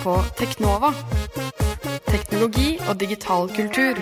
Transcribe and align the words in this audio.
På 0.00 0.14
Teknova. 0.38 0.94
Teknologi 2.06 2.78
og 2.88 2.96
digital 3.00 3.50
kultur. 3.52 3.98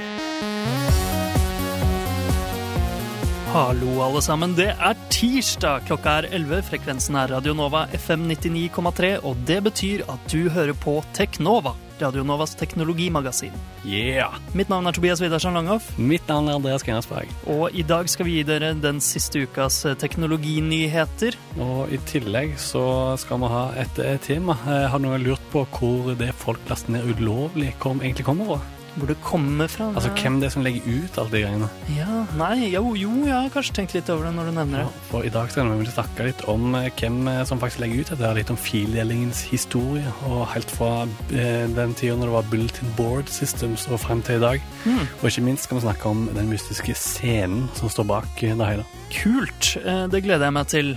Hallo, 3.50 3.96
alle 4.06 4.22
sammen. 4.22 4.54
Det 4.54 4.68
er 4.76 5.00
tirsdag. 5.10 5.88
Klokka 5.88 6.20
er 6.20 6.30
11. 6.38 6.62
Frekvensen 6.70 7.18
er 7.18 7.34
Radionova 7.34 7.88
FM 7.98 8.28
99,3, 8.30 9.12
og 9.26 9.42
det 9.48 9.58
betyr 9.66 10.06
at 10.06 10.30
du 10.30 10.46
hører 10.54 10.76
på 10.78 11.00
Teknova. 11.18 11.74
Radionovas 12.00 12.54
teknologimagasin. 12.58 13.52
Yeah! 13.84 14.34
Mitt 14.54 14.68
navn 14.72 14.86
er 14.86 14.92
Tobias 14.96 15.20
Widersen 15.22 15.54
Langhoff, 15.54 15.90
Mitt 15.98 16.26
navn 16.28 16.48
er 16.48 16.58
Andreas 16.58 16.82
Gengersberg. 16.86 17.28
og 17.46 17.70
i 17.74 17.82
dag 17.82 18.08
skal 18.08 18.26
vi 18.26 18.38
gi 18.38 18.42
dere 18.48 18.72
den 18.74 19.00
siste 19.00 19.42
ukas 19.46 19.82
teknologinyheter. 20.00 21.36
Og 21.60 21.92
i 21.92 21.98
tillegg 22.08 22.56
så 22.60 23.16
skal 23.20 23.40
vi 23.42 23.50
ha 23.52 23.64
et 23.82 23.98
eh, 24.04 24.18
tema. 24.24 24.56
Eh, 24.66 24.86
Har 24.88 25.02
noen 25.02 25.22
lurt 25.26 25.42
på 25.52 25.64
hvor 25.78 26.14
det 26.18 26.32
folk 26.38 26.60
laster 26.70 26.94
ned 26.94 27.08
ulovlig 27.16 27.74
kom, 27.82 28.00
egentlig 28.02 28.26
kommer 28.28 28.52
fra? 28.54 28.60
Hvor 28.98 29.10
det 29.10 29.18
kommer 29.22 29.70
fra. 29.70 29.90
Altså 29.94 30.10
hvem 30.18 30.38
det 30.40 30.48
er 30.48 30.54
som 30.54 30.64
legger 30.66 30.86
ut 30.86 31.18
alle 31.20 31.32
de 31.32 31.42
greiene? 31.44 31.68
Ja, 31.94 32.22
nei, 32.38 32.70
jo, 32.72 32.94
jo, 32.98 33.12
jeg 33.26 33.34
har 33.34 33.52
kanskje 33.54 33.76
tenkt 33.78 33.94
litt 33.96 34.10
over 34.12 34.28
det 34.28 34.34
når 34.36 34.50
du 34.50 34.54
nevner 34.56 34.84
det. 34.84 35.02
For 35.10 35.26
i 35.26 35.32
dag 35.32 35.50
skal 35.52 35.70
vi 35.70 35.90
snakke 35.92 36.26
litt 36.26 36.44
om 36.50 36.74
eh, 36.78 36.90
hvem 36.98 37.20
eh, 37.30 37.42
som 37.48 37.62
faktisk 37.62 37.82
legger 37.84 38.02
ut 38.02 38.12
dette. 38.14 38.32
Litt 38.38 38.52
om 38.52 38.60
fildelingens 38.60 39.44
historie, 39.52 40.06
og 40.28 40.44
helt 40.52 40.72
fra 40.74 40.92
eh, 41.30 41.66
den 41.74 41.94
tida 41.98 42.18
når 42.18 42.30
det 42.30 42.36
var 42.36 42.50
Bulletin 42.52 42.94
Board 42.98 43.32
Systems 43.32 43.86
og 43.88 44.02
frem 44.02 44.22
til 44.26 44.40
i 44.40 44.44
dag. 44.44 44.70
Mm. 44.84 45.04
Og 45.06 45.26
ikke 45.30 45.46
minst 45.46 45.68
skal 45.68 45.78
vi 45.78 45.86
snakke 45.86 46.10
om 46.10 46.26
den 46.34 46.50
mystiske 46.50 46.96
scenen 46.98 47.68
som 47.78 47.92
står 47.92 48.08
bak 48.08 48.42
det 48.42 48.56
hele. 48.58 48.86
Kult. 49.08 49.70
Det 50.12 50.20
gleder 50.20 50.50
jeg 50.50 50.52
meg 50.52 50.68
til. 50.68 50.90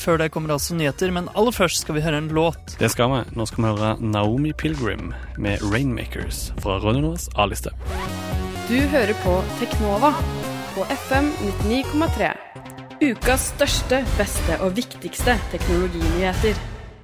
Før 0.00 0.16
det 0.22 0.30
kommer 0.32 0.54
altså 0.54 0.76
nyheter, 0.78 1.10
men 1.12 1.28
aller 1.36 1.52
først 1.52 1.82
skal 1.84 1.98
vi 1.98 2.04
høre 2.04 2.22
en 2.22 2.30
låt. 2.32 2.78
Det 2.80 2.88
skal 2.88 3.12
vi. 3.12 3.20
Nå 3.36 3.44
skal 3.48 3.64
vi 3.64 3.72
høre 3.74 3.90
Naomi 4.00 4.54
Pilgrim 4.56 5.12
med 5.36 5.60
Rainmakers 5.68 6.48
fra 6.62 6.78
Radionovas 6.80 7.28
A-liste. 7.48 7.72
Du 8.68 8.76
hører 8.92 9.16
på 9.24 9.38
Teknova 9.58 10.12
på 10.76 10.84
FM 11.08 11.32
99,3. 11.64 12.34
Ukas 12.98 13.52
største, 13.54 14.02
beste 14.18 14.58
og 14.60 14.74
viktigste 14.76 15.38
teknologinyheter. 15.52 16.58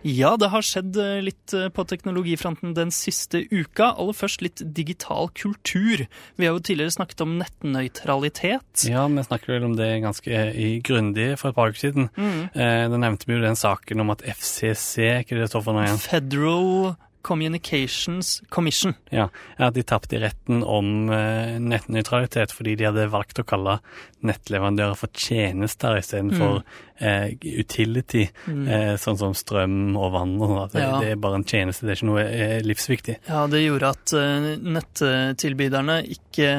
Ja, 0.05 0.35
det 0.37 0.51
har 0.53 0.61
skjedd 0.61 0.99
eh, 1.01 1.23
litt 1.25 1.55
eh, 1.57 1.71
på 1.73 1.85
teknologifronten 1.89 2.75
den 2.77 2.91
siste 2.93 3.41
uka. 3.49 3.95
Aller 3.95 4.17
først 4.17 4.43
litt 4.45 4.61
digital 4.77 5.31
kultur. 5.33 6.03
Vi 6.37 6.45
har 6.45 6.53
jo 6.53 6.61
tidligere 6.61 6.93
snakket 6.99 7.23
om 7.25 7.39
nettnøytralitet. 7.41 8.85
Ja, 8.91 9.07
vi 9.09 9.25
snakket 9.25 9.55
vel 9.55 9.65
om 9.71 9.79
det 9.79 9.89
ganske 10.05 10.43
i 10.53 10.69
grundig 10.85 11.31
for 11.41 11.55
et 11.55 11.57
par 11.57 11.73
uker 11.73 11.87
siden. 11.87 12.11
Mm. 12.21 12.43
Eh, 12.53 12.83
da 12.93 13.01
nevnte 13.01 13.31
vi 13.31 13.39
jo 13.39 13.47
den 13.47 13.57
saken 13.57 14.05
om 14.05 14.13
at 14.13 14.27
FCC, 14.29 15.09
hva 15.09 15.23
er 15.25 15.33
det 15.33 15.47
det 15.47 15.51
står 15.55 15.65
for 15.65 15.79
nå 15.79 15.87
igjen? 15.87 16.05
Federal 16.05 16.93
Communications 17.25 18.43
Commission. 18.53 18.95
Ja, 19.11 19.29
at 19.57 19.75
de 19.75 19.83
tapte 19.83 20.19
i 20.19 20.23
retten 20.23 20.63
om 20.63 21.09
eh, 21.13 21.57
nettnøytralitet 21.63 22.53
fordi 22.55 22.77
de 22.79 22.89
hadde 22.91 23.09
valgt 23.13 23.41
å 23.41 23.47
kalle 23.49 23.79
nettleverandører 24.25 24.97
for 24.99 25.13
tjenester 25.17 25.99
istedenfor 25.99 26.63
eh, 26.99 27.35
utility, 27.43 28.27
eh, 28.49 28.95
sånn 29.01 29.19
som 29.21 29.35
strøm 29.37 29.97
og 29.97 30.13
vann 30.15 30.35
og 30.39 30.53
sånn. 30.73 30.81
Ja. 30.81 31.01
det 31.03 31.13
er 31.15 31.21
bare 31.21 31.41
en 31.41 31.47
tjeneste, 31.49 31.87
det 31.87 31.95
er 31.95 32.01
ikke 32.01 32.11
noe 32.11 32.25
eh, 32.25 32.57
livsviktig. 32.65 33.17
Ja, 33.29 33.45
det 33.51 33.63
gjorde 33.65 33.93
at 33.97 34.15
eh, 34.19 34.49
nettilbyderne 34.79 36.01
ikke 36.17 36.51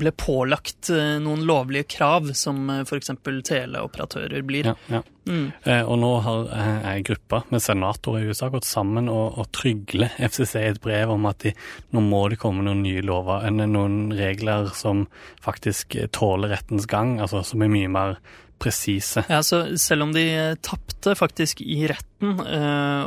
ble 0.00 0.14
pålagt 0.18 0.92
eh, 0.94 1.16
noen 1.22 1.46
lovlige 1.48 1.88
krav, 1.98 2.32
som 2.38 2.66
f.eks. 2.82 3.14
teleoperatører 3.50 4.46
blir. 4.46 4.72
Ja, 4.72 4.76
ja. 4.98 5.02
Mm. 5.28 5.46
Eh, 5.62 5.82
og 5.84 5.98
nå 6.00 6.10
har 6.24 6.48
eh, 6.56 6.88
ei 6.94 7.04
gruppe 7.06 7.42
med 7.52 7.62
senatorer 7.62 8.24
i 8.24 8.32
USA 8.32 8.48
gått 8.52 8.68
sammen 8.68 9.10
og, 9.12 9.38
og 9.38 9.50
trygler 9.54 10.14
FCC 10.16 10.54
et 10.62 10.80
brev 10.82 11.12
om 11.12 11.28
at 11.28 11.44
de, 11.44 11.52
nå 11.92 12.02
må 12.04 12.24
det 12.32 12.40
komme 12.40 12.64
noen 12.64 12.80
nye 12.86 13.04
lover, 13.04 13.44
noen 13.52 13.98
regler 14.16 14.72
som 14.78 15.06
faktisk 15.44 15.98
eh, 15.98 16.08
tåler 16.16 16.54
rettens 16.56 16.88
gang, 16.90 17.18
altså 17.20 17.44
som 17.46 17.64
er 17.64 17.72
mye 17.72 17.92
mer 17.92 18.20
presise. 18.58 19.22
Ja, 19.30 19.38
så 19.46 19.62
selv 19.78 20.02
om 20.08 20.12
de 20.14 20.22
eh, 20.34 20.54
tapte 20.64 21.14
faktisk 21.18 21.60
i 21.62 21.84
retten, 21.90 22.40
eh, 22.42 23.04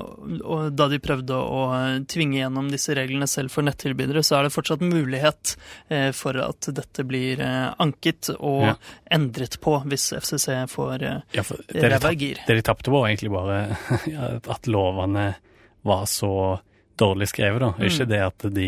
og 0.48 0.70
da 0.80 0.88
de 0.92 1.00
prøvde 1.04 1.36
å 1.36 1.62
eh, 1.76 1.98
tvinge 2.12 2.40
gjennom 2.40 2.70
disse 2.72 2.96
reglene 2.96 3.28
selv 3.28 3.52
for 3.52 3.68
nettilbydere, 3.68 4.24
så 4.24 4.38
er 4.40 4.48
det 4.48 4.54
fortsatt 4.56 4.86
mulighet 4.86 5.56
eh, 5.92 6.10
for 6.16 6.40
at 6.40 6.72
dette 6.78 7.06
blir 7.08 7.44
eh, 7.44 7.68
anket 7.84 8.32
og 8.40 8.62
Ja. 8.72 8.76
endret 9.12 9.60
på 9.64 9.76
hvis 9.92 10.10
FCC 10.18 10.56
får 10.72 11.04
eh, 11.04 11.22
Ja, 11.36 11.44
for 11.44 11.60
det, 11.68 11.84
de 12.48 12.62
tapte 12.64 12.92
var 12.94 13.10
egentlig 13.12 13.32
bare 13.36 13.62
at 14.56 14.68
lovene 14.72 15.34
var 15.84 16.06
så 16.06 16.60
dårlig 17.02 17.28
skrevet, 17.32 17.60
da. 17.64 17.74
Ikke 17.82 18.06
det 18.06 18.20
at 18.22 18.44
de 18.54 18.68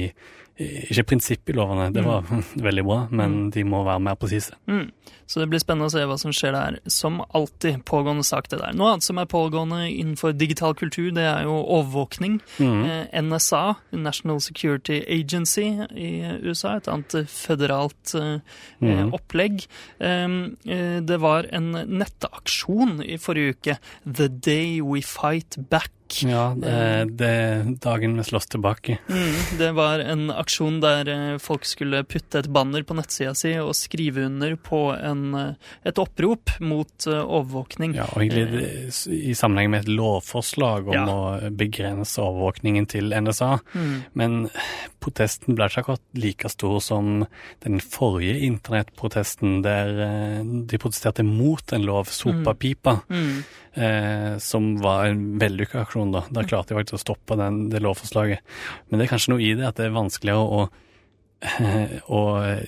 Ikke 0.58 1.04
prinsippet 1.10 1.50
i 1.50 1.58
lovene, 1.58 1.88
det 1.94 2.04
var 2.06 2.26
veldig 2.68 2.84
bra, 2.86 2.98
men 3.10 3.50
de 3.54 3.64
må 3.66 3.84
være 3.86 4.02
mer 4.06 4.18
presise. 4.22 4.54
Mm. 4.70 4.88
Så 5.28 5.40
det 5.40 5.48
blir 5.50 5.60
spennende 5.64 5.88
å 5.88 5.94
se 5.94 6.04
hva 6.06 6.18
som 6.20 6.32
skjer 6.36 6.52
der. 6.56 6.80
Som 6.92 7.22
alltid 7.34 7.84
pågående 7.86 8.24
sak, 8.28 8.50
det 8.52 8.60
der. 8.60 8.74
Noe 8.78 8.94
annet 8.94 9.04
som 9.08 9.18
er 9.22 9.26
pågående 9.32 9.86
innenfor 9.90 10.34
digital 10.38 10.76
kultur, 10.76 11.12
det 11.16 11.24
er 11.24 11.44
jo 11.48 11.56
overvåkning. 11.64 12.40
Mm. 12.60 12.84
Eh, 12.86 13.22
NSA, 13.24 13.64
National 13.96 14.42
Security 14.44 15.00
Agency 15.08 15.68
i 15.96 16.12
USA, 16.44 16.76
et 16.78 16.88
annet 16.92 17.28
føderalt 17.32 18.16
eh, 18.20 18.40
Mhm. 18.84 19.14
opplegg. 19.16 19.66
Eh, 20.00 21.00
det 21.02 21.20
var 21.20 21.48
en 21.52 21.72
nettaksjon 21.72 23.02
i 23.06 23.18
forrige 23.22 23.56
uke. 23.58 23.78
The 24.06 24.28
Day 24.28 24.82
We 24.82 25.02
Fight 25.02 25.58
Back. 25.70 25.92
Ja, 26.22 26.52
det, 26.54 26.70
er 27.26 27.64
dagen 27.82 28.18
vi 28.20 28.24
slåss 28.28 28.46
tilbake. 28.54 29.00
Mm, 29.10 29.58
det 29.58 29.70
var 29.74 30.02
en 30.04 30.28
aksjon 30.30 30.76
der 30.84 31.40
folk 31.42 31.64
skulle 31.66 32.04
putte 32.06 32.44
et 32.44 32.50
banner 32.54 32.84
på 32.86 32.94
nettsida 33.00 33.32
si 33.38 33.54
og 33.58 33.72
skrive 33.74 34.26
under 34.28 34.54
på 34.62 34.82
en, 34.94 35.13
eh, 35.36 35.54
et 35.90 36.00
opprop 36.02 36.52
mot 36.64 37.08
eh, 37.08 37.20
overvåkning. 37.24 37.94
Ja, 37.98 38.08
og 38.14 38.24
egentlig 38.26 38.90
i 39.30 39.36
sammenheng 39.38 39.70
med 39.74 39.86
et 39.86 39.92
lovforslag 39.94 40.88
om 40.90 40.94
Ja. 40.98 41.06
å 41.06 41.52
begrense 41.56 42.22
overvåkningen 42.24 42.88
til 42.92 43.14
NSA. 43.14 43.60
Mm. 43.74 43.94
Men 44.20 44.38
protesten 45.04 45.56
ble 45.58 45.68
ikke 45.70 45.84
akkurat 45.84 46.04
like 46.16 46.50
stor 46.52 46.80
som 46.82 47.26
den 47.66 47.80
forrige 47.84 48.40
internettprotesten, 48.48 49.62
der 49.66 49.90
eh, 50.08 50.44
de 50.44 50.78
protesterte 50.82 51.24
mot 51.28 51.74
en 51.74 51.86
lov, 51.88 52.08
Sopapipa, 52.14 53.02
Mm. 53.10 53.44
eh, 53.76 54.38
som 54.40 54.78
var 54.82 55.06
en 55.12 55.40
vellykka 55.40 55.82
aksjon. 55.86 56.12
da. 56.12 56.22
Der 56.32 56.44
klarte 56.50 56.74
de 56.74 56.80
faktisk 56.84 57.00
å 57.00 57.04
stoppe 57.06 57.38
den, 57.38 57.70
det 57.70 57.82
lovforslaget. 57.82 58.40
Men 58.90 59.00
det 59.00 59.08
er 59.08 59.14
kanskje 59.18 59.34
noe 59.34 59.42
i 59.42 59.54
det 59.56 59.68
at 59.68 59.76
det 59.76 59.86
er 59.88 59.96
vanskeligere 59.98 60.48
å 60.48 60.70
å 62.08 62.20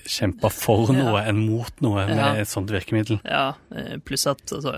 kjempe 0.06 0.50
for 0.52 0.90
Ja. 0.94 0.98
noe 1.00 1.22
enn 1.28 1.40
mot 1.48 1.82
noe 1.82 2.06
med 2.08 2.18
Ja. 2.18 2.34
et 2.42 2.48
sånt 2.52 2.70
virkemiddel. 2.74 3.20
Ja, 3.24 3.54
eh, 3.76 3.98
pluss 4.04 4.28
at 4.28 4.44
altså, 4.52 4.74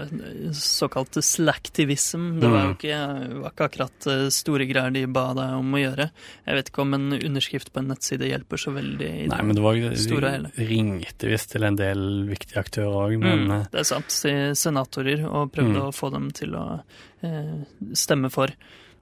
såkalt 0.53 1.17
slaktivism, 1.23 2.39
det 2.39 2.49
var 2.49 2.61
jo 2.61 2.67
Mm. 2.67 2.75
ikke, 2.77 2.97
var 3.41 3.51
ikke 3.51 3.67
akkurat 3.69 4.07
eh, 4.07 4.29
store 4.29 4.67
greier 4.69 4.93
de 4.93 5.05
ba 5.07 5.33
deg 5.33 5.53
om 5.57 5.73
å 5.73 5.81
gjøre. 5.81 6.09
Jeg 6.47 6.55
vet 6.59 6.69
ikke 6.71 6.81
om 6.85 6.93
en 6.93 7.07
underskrift 7.17 7.71
på 7.73 7.79
en 7.81 7.87
nettside 7.93 8.27
hjelper 8.29 8.57
så 8.61 8.73
veldig. 8.75 9.09
i 9.25 9.27
Nei, 9.27 9.41
men 9.43 9.55
det 9.55 9.63
var 9.63 9.75
store 9.95 10.31
hele. 10.31 10.51
De 10.55 10.65
ringte 10.67 11.27
visst 11.31 11.51
til 11.51 11.63
en 11.63 11.75
del 11.79 12.27
viktige 12.29 12.59
aktører 12.63 12.93
òg, 13.07 13.19
men 13.19 13.47
Mm, 13.47 13.71
det 13.71 13.79
er 13.79 13.83
sant. 13.83 14.09
Senatorer, 14.57 15.25
og 15.27 15.51
prøvde 15.51 15.77
Mm. 15.79 15.87
å 15.87 15.93
få 15.95 16.11
dem 16.11 16.31
til 16.31 16.51
å 16.55 16.81
eh, 17.23 17.65
stemme 17.93 18.29
for. 18.31 18.47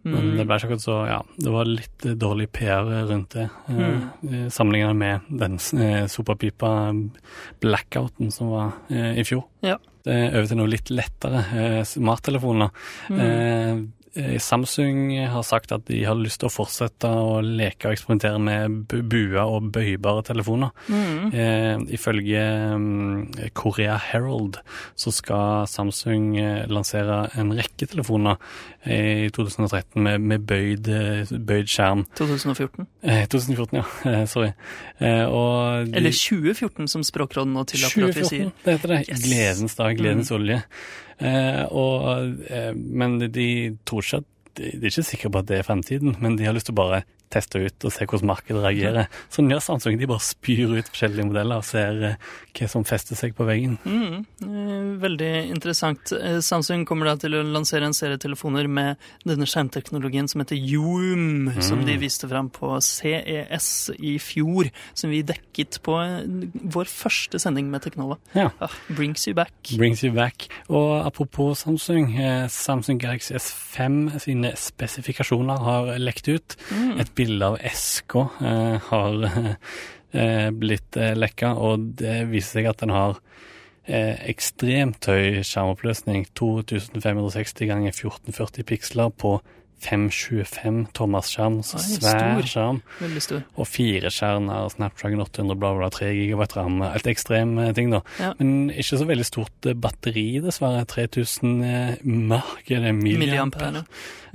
Men 0.06 0.22
Mm. 0.32 0.38
det 0.38 0.46
ble 0.46 0.56
ikke 0.60 0.68
akkurat 0.70 0.82
så 0.86 0.96
Ja, 1.08 1.22
det 1.42 1.52
var 1.52 1.66
litt 1.66 2.06
eh, 2.06 2.14
dårlig 2.14 2.52
PR 2.54 2.86
rundt 3.10 3.30
det. 3.34 3.50
eh, 3.70 3.76
Mm. 3.76 4.02
eh, 4.34 4.50
Sammenlignet 4.54 4.96
med 4.96 5.20
den 5.40 5.54
eh, 5.82 6.06
sopapipa-blackouten 6.06 8.32
som 8.32 8.50
var 8.52 8.72
eh, 8.90 9.18
i 9.20 9.24
fjor. 9.24 9.44
Ja. 9.66 9.78
Er 10.06 10.36
over 10.38 10.48
til 10.52 10.58
noe 10.60 10.70
litt 10.70 10.90
lettere. 10.94 11.40
eh, 11.58 11.82
Smarttelefoner. 11.84 12.70
Mm. 13.10 13.92
Eh, 14.16 14.38
Samsung 14.40 15.10
har 15.28 15.44
sagt 15.44 15.72
at 15.76 15.86
de 15.90 15.98
har 16.08 16.16
lyst 16.16 16.40
til 16.40 16.48
å 16.48 16.54
fortsette 16.54 17.10
å 17.10 17.42
leke 17.44 17.90
og 17.90 17.96
eksperimentere 17.98 18.40
med 18.40 18.78
buer 18.88 19.04
bua 19.16 19.44
og 19.52 19.70
bøybare 19.76 20.24
telefoner. 20.28 20.72
Mm. 20.88 21.34
Eh, 21.34 21.84
ifølge 21.98 22.44
mm, 22.80 23.52
Korea 23.58 23.98
Herald 24.00 24.60
så 24.96 25.12
skal 25.16 25.68
Samsung 25.68 26.38
eh, 26.40 26.64
lansere 26.72 27.26
en 27.40 27.52
rekke 27.58 27.88
telefoner 27.92 28.40
eh, 28.84 29.26
i 29.28 29.30
2013 29.36 30.00
med, 30.06 30.22
med 30.32 30.46
bøyd, 30.48 30.90
bøyd 31.48 31.72
skjerm. 31.72 32.06
2014. 32.20 32.88
Eh, 33.04 33.26
2014, 33.32 33.80
ja. 33.82 33.86
Eh, 34.16 34.26
sorry. 34.30 34.52
Og 35.28 35.88
de- 35.90 35.98
Eller 35.98 36.14
2014, 36.14 36.88
som 36.92 37.04
Språkrådet 37.04 37.52
nå 37.52 37.64
tillater 37.68 38.06
at 38.10 38.16
vi 38.16 38.24
sier. 38.30 38.52
2014, 38.52 38.54
det 38.66 38.76
heter 38.78 38.94
det. 38.94 39.00
Yes. 39.10 39.26
Gledens 39.26 39.76
dag, 39.80 39.98
gledens 40.00 40.32
olje. 40.36 40.62
Eh, 40.62 41.05
og, 41.72 42.42
eh, 42.52 42.72
men 42.76 43.20
de 43.20 43.78
tror 43.88 44.04
ikke 44.04 44.24
at 44.24 44.32
de 44.56 44.72
er 44.80 44.88
ikke 44.88 45.04
sikre 45.04 45.30
på 45.32 45.42
at 45.42 45.48
det 45.50 45.58
er 45.60 45.68
fremtiden, 45.68 46.16
men 46.24 46.38
de 46.40 46.46
har 46.48 46.56
lyst 46.56 46.70
til 46.70 46.76
å 46.76 46.80
bare 46.80 47.04
teste 47.36 47.62
ut 47.62 47.88
og 47.88 47.94
se 47.94 48.08
hvordan 48.08 48.32
markedet 48.32 48.64
reagerer. 48.64 49.10
Sånn 49.34 49.52
gjør 49.52 49.64
Samsung. 49.64 49.98
De 50.00 50.10
bare 50.10 50.24
spyr 50.24 50.74
ut 50.78 50.90
forskjellige 50.90 51.28
modeller 51.30 51.62
og 51.62 51.68
ser 51.68 52.02
eh, 52.10 52.32
hva 52.56 52.70
som 52.72 52.86
fester 52.88 53.20
seg 53.20 53.36
på 53.38 53.48
veggen. 53.48 53.78
Mm, 53.84 54.26
eh, 54.46 54.90
veldig 55.04 55.32
interessant. 55.54 56.14
Eh, 56.16 56.40
Samsung 56.46 56.86
kommer 56.88 57.12
da 57.12 57.16
til 57.22 57.38
å 57.38 57.44
lansere 57.46 57.88
en 57.90 57.96
serie 57.98 58.20
telefoner 58.22 58.70
med 58.72 59.02
denne 59.28 59.48
skjermteknologien 59.50 60.30
som 60.32 60.44
heter 60.44 60.60
Yoom, 60.60 61.52
mm. 61.52 61.62
som 61.66 61.84
de 61.88 61.98
viste 62.02 62.30
fram 62.32 62.50
på 62.54 62.76
CES 62.84 63.70
i 64.00 64.16
fjor. 64.24 64.72
Som 64.96 65.14
vi 65.14 65.24
dekket 65.26 65.82
på 65.86 65.98
vår 66.76 66.92
første 66.92 67.40
sending 67.42 67.70
med 67.72 67.86
Teknova. 67.86 68.20
Ja. 68.38 68.50
Ah, 68.64 68.74
brings 68.88 69.28
you 69.28 69.36
back. 69.38 69.54
Brings 69.76 70.04
you 70.06 70.14
back. 70.16 70.48
Og 70.70 71.06
apropos 71.06 71.66
Samsung. 71.66 72.16
Samsung 72.52 73.00
Galaxy 73.02 73.36
S5 73.36 74.20
sine 74.24 74.54
spesifikasjoner 74.60 75.62
har 75.66 75.92
lekt 76.02 76.30
ut. 76.32 76.56
Mm. 76.72 77.00
Et 77.02 77.12
bilde 77.16 77.25
av 77.46 77.58
SK 77.72 78.16
eh, 78.22 78.78
har 78.90 79.26
eh, 79.30 80.50
blitt 80.52 80.98
eh, 80.98 81.16
lekka, 81.18 81.54
og 81.58 81.92
det 82.02 82.24
viser 82.32 82.60
seg 82.60 82.70
at 82.72 82.84
den 82.84 82.94
har 82.96 83.20
eh, 83.86 84.16
ekstremt 84.32 85.08
høy 85.10 85.42
skjermoppløsning. 85.46 86.28
2560 86.38 87.72
ganger 87.72 87.94
1440 87.94 88.68
piksler 88.72 89.14
på 89.14 89.38
525 89.86 90.88
Thomas 90.98 91.30
skjerm, 91.30 91.60
så 91.66 91.80
svær 91.82 92.42
skjerm. 92.48 92.82
Veldig 93.00 93.22
stor. 93.24 93.44
Og 93.60 93.68
fire 93.70 94.10
skjermer, 94.14 94.68
Snapdragon 94.74 95.22
800, 95.24 95.58
bla, 95.62 95.72
bla, 95.78 95.90
3 95.94 96.10
gigabyte 96.16 96.58
ram. 96.58 96.82
Helt 96.90 97.10
ekstrem 97.12 97.56
eh, 97.62 97.72
ting, 97.78 97.92
da. 97.94 98.02
Ja. 98.22 98.32
Men 98.40 98.72
ikke 98.74 99.00
så 99.02 99.08
veldig 99.08 99.28
stort 99.28 99.70
eh, 99.70 99.78
batteri, 99.78 100.26
dessverre. 100.44 100.86
3000 100.90 101.66
eh, 101.66 102.06
mark, 102.06 102.64
er 102.70 102.88
det 102.88 102.94
milliampere? 102.98 103.86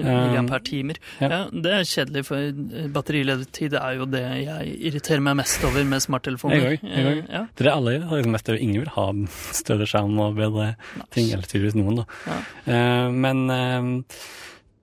Milliampere-timer. 0.01 1.01
Ja. 1.21 1.31
ja. 1.35 1.41
Det 1.51 1.75
er 1.77 1.89
kjedelig, 1.89 2.25
for 2.31 2.91
batteriledetid 2.95 3.77
er 3.81 3.99
jo 3.99 4.09
det 4.11 4.25
jeg 4.45 4.77
irriterer 4.91 5.25
meg 5.25 5.41
mest 5.43 5.65
over 5.67 5.87
med 5.89 6.05
smarttelefoner. 6.05 6.77
Jeg 6.79 7.07
òg. 7.11 7.25
Ja. 7.27 7.47
Det 7.51 7.67
er 7.67 7.71
det 7.71 7.75
alle 7.75 7.97
gjør. 7.97 8.31
Mest 8.31 8.53
over. 8.53 8.61
ingen 8.63 8.85
vil 8.85 8.95
ha 8.95 9.09
større 9.57 9.89
skjerm 9.89 10.21
og 10.23 10.39
bedre 10.39 10.75
ting, 11.15 11.33
eller 11.35 11.49
tydeligvis 11.49 11.79
noen, 11.79 12.03
da. 12.03 12.07
Ja. 12.31 13.11
Men 13.11 13.43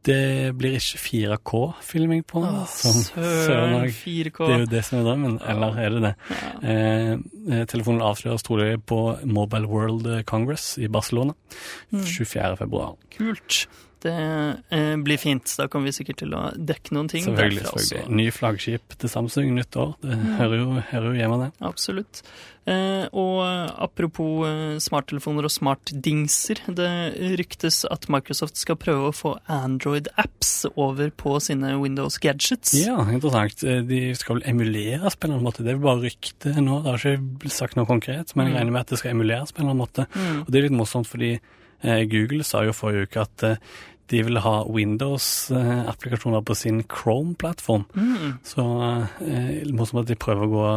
det 0.07 0.53
blir 0.57 0.77
ikke 0.79 1.01
4K-filming 1.03 2.23
på. 2.27 2.41
den. 2.45 2.59
søren, 2.65 3.89
4K. 3.91 4.47
Det 4.47 4.55
er 4.55 4.63
jo 4.63 4.69
det 4.71 4.83
som 4.87 4.99
er 4.99 5.07
drømmen, 5.09 5.39
eller 5.47 5.81
er 5.83 5.95
det 5.95 6.03
det? 6.05 6.13
Ja. 6.31 6.51
Eh, 6.73 7.17
eh 7.51 7.65
telefonen 7.67 8.01
avsløres 8.01 8.43
trolig 8.47 8.69
på 8.85 9.01
Mobile 9.23 9.67
World 9.67 10.23
Congress 10.25 10.77
i 10.77 10.87
Barcelona 10.87 11.33
mm. 11.91 12.03
24. 12.03 12.57
februar. 12.57 12.95
Kult. 13.17 13.67
Det 14.03 14.13
eh, 14.13 14.95
blir 15.01 15.17
fint. 15.17 15.53
Da 15.57 15.65
kommer 15.71 15.89
vi 15.89 15.95
sikkert 15.97 16.21
til 16.21 16.35
å 16.37 16.49
dekke 16.53 16.93
noen 16.93 17.09
ting 17.11 17.25
selvfølgelig, 17.25 17.63
derfra 17.63 17.79
også. 17.79 17.87
Selvfølgelig. 17.93 18.19
Ny 18.19 18.27
flaggskip 18.35 18.99
til 19.01 19.11
Samsung, 19.11 19.49
nytt 19.57 19.79
år. 19.79 19.95
Det 20.03 20.19
mm. 20.19 20.27
hører, 20.37 20.61
jo, 20.61 20.67
hører, 20.91 21.07
jo, 21.09 21.17
hjemme, 21.17 21.39
det. 21.41 21.49
Absolutt. 21.65 22.21
Eh, 22.67 23.05
og 23.15 23.41
apropos 23.79 24.45
eh, 24.45 24.77
smarttelefoner 24.83 25.47
og 25.47 25.53
smartdingser. 25.55 26.61
Det 26.77 26.91
ryktes 27.41 27.81
at 27.89 28.09
Microsoft 28.13 28.59
skal 28.61 28.77
prøve 28.79 29.09
å 29.09 29.15
få 29.15 29.33
Android-apps 29.57 30.53
over 30.75 31.09
på 31.17 31.37
sine 31.43 31.73
Windows 31.81 32.19
gadgets. 32.21 32.75
Ja, 32.77 32.99
interessant. 33.07 33.65
Eh, 33.65 33.81
de 33.87 34.01
skal 34.19 34.39
vel 34.39 34.49
emuleres 34.53 35.17
på 35.17 35.25
en 35.25 35.33
eller 35.33 35.41
annen 35.41 35.49
måte. 35.49 35.65
Det 35.65 35.73
er 35.73 35.79
vel 35.79 35.89
bare 35.89 36.05
rykte 36.05 36.57
nå. 36.59 36.83
Det 36.85 36.93
har 36.93 37.13
ikke 37.17 37.55
sagt 37.55 37.79
noe 37.79 37.89
konkret, 37.89 38.35
men 38.35 38.51
jeg 38.51 38.53
mm. 38.53 38.59
regner 38.61 38.75
med 38.77 38.85
at 38.85 38.93
det 38.93 39.01
skal 39.01 39.17
emuleres 39.17 39.55
på 39.55 39.63
en 39.63 39.65
eller 39.65 39.77
annen 39.77 39.87
måte. 39.87 40.11
Mm. 40.13 40.43
Og 40.43 40.51
det 40.51 40.59
er 40.59 40.69
litt 40.69 40.81
morsomt 40.85 41.09
fordi 41.09 41.37
Eh, 41.37 41.66
Google 41.83 42.43
sa 42.47 42.63
jo 42.65 42.73
forrige 42.75 43.07
uke 43.07 43.21
at 43.21 43.45
eh, 43.45 43.61
de 44.11 44.21
vil 44.23 44.39
ha 44.39 44.55
Windows-applikasjoner 44.71 46.41
på 46.47 46.55
sin 46.55 46.81
Chrome-plattform. 46.83 47.83
Mm. 47.95 48.37
Så 48.43 48.63
eh, 49.27 49.67
morsomt 49.75 50.05
at 50.05 50.11
de 50.11 50.19
prøver 50.19 50.47
å 50.47 50.51
gå 50.51 50.67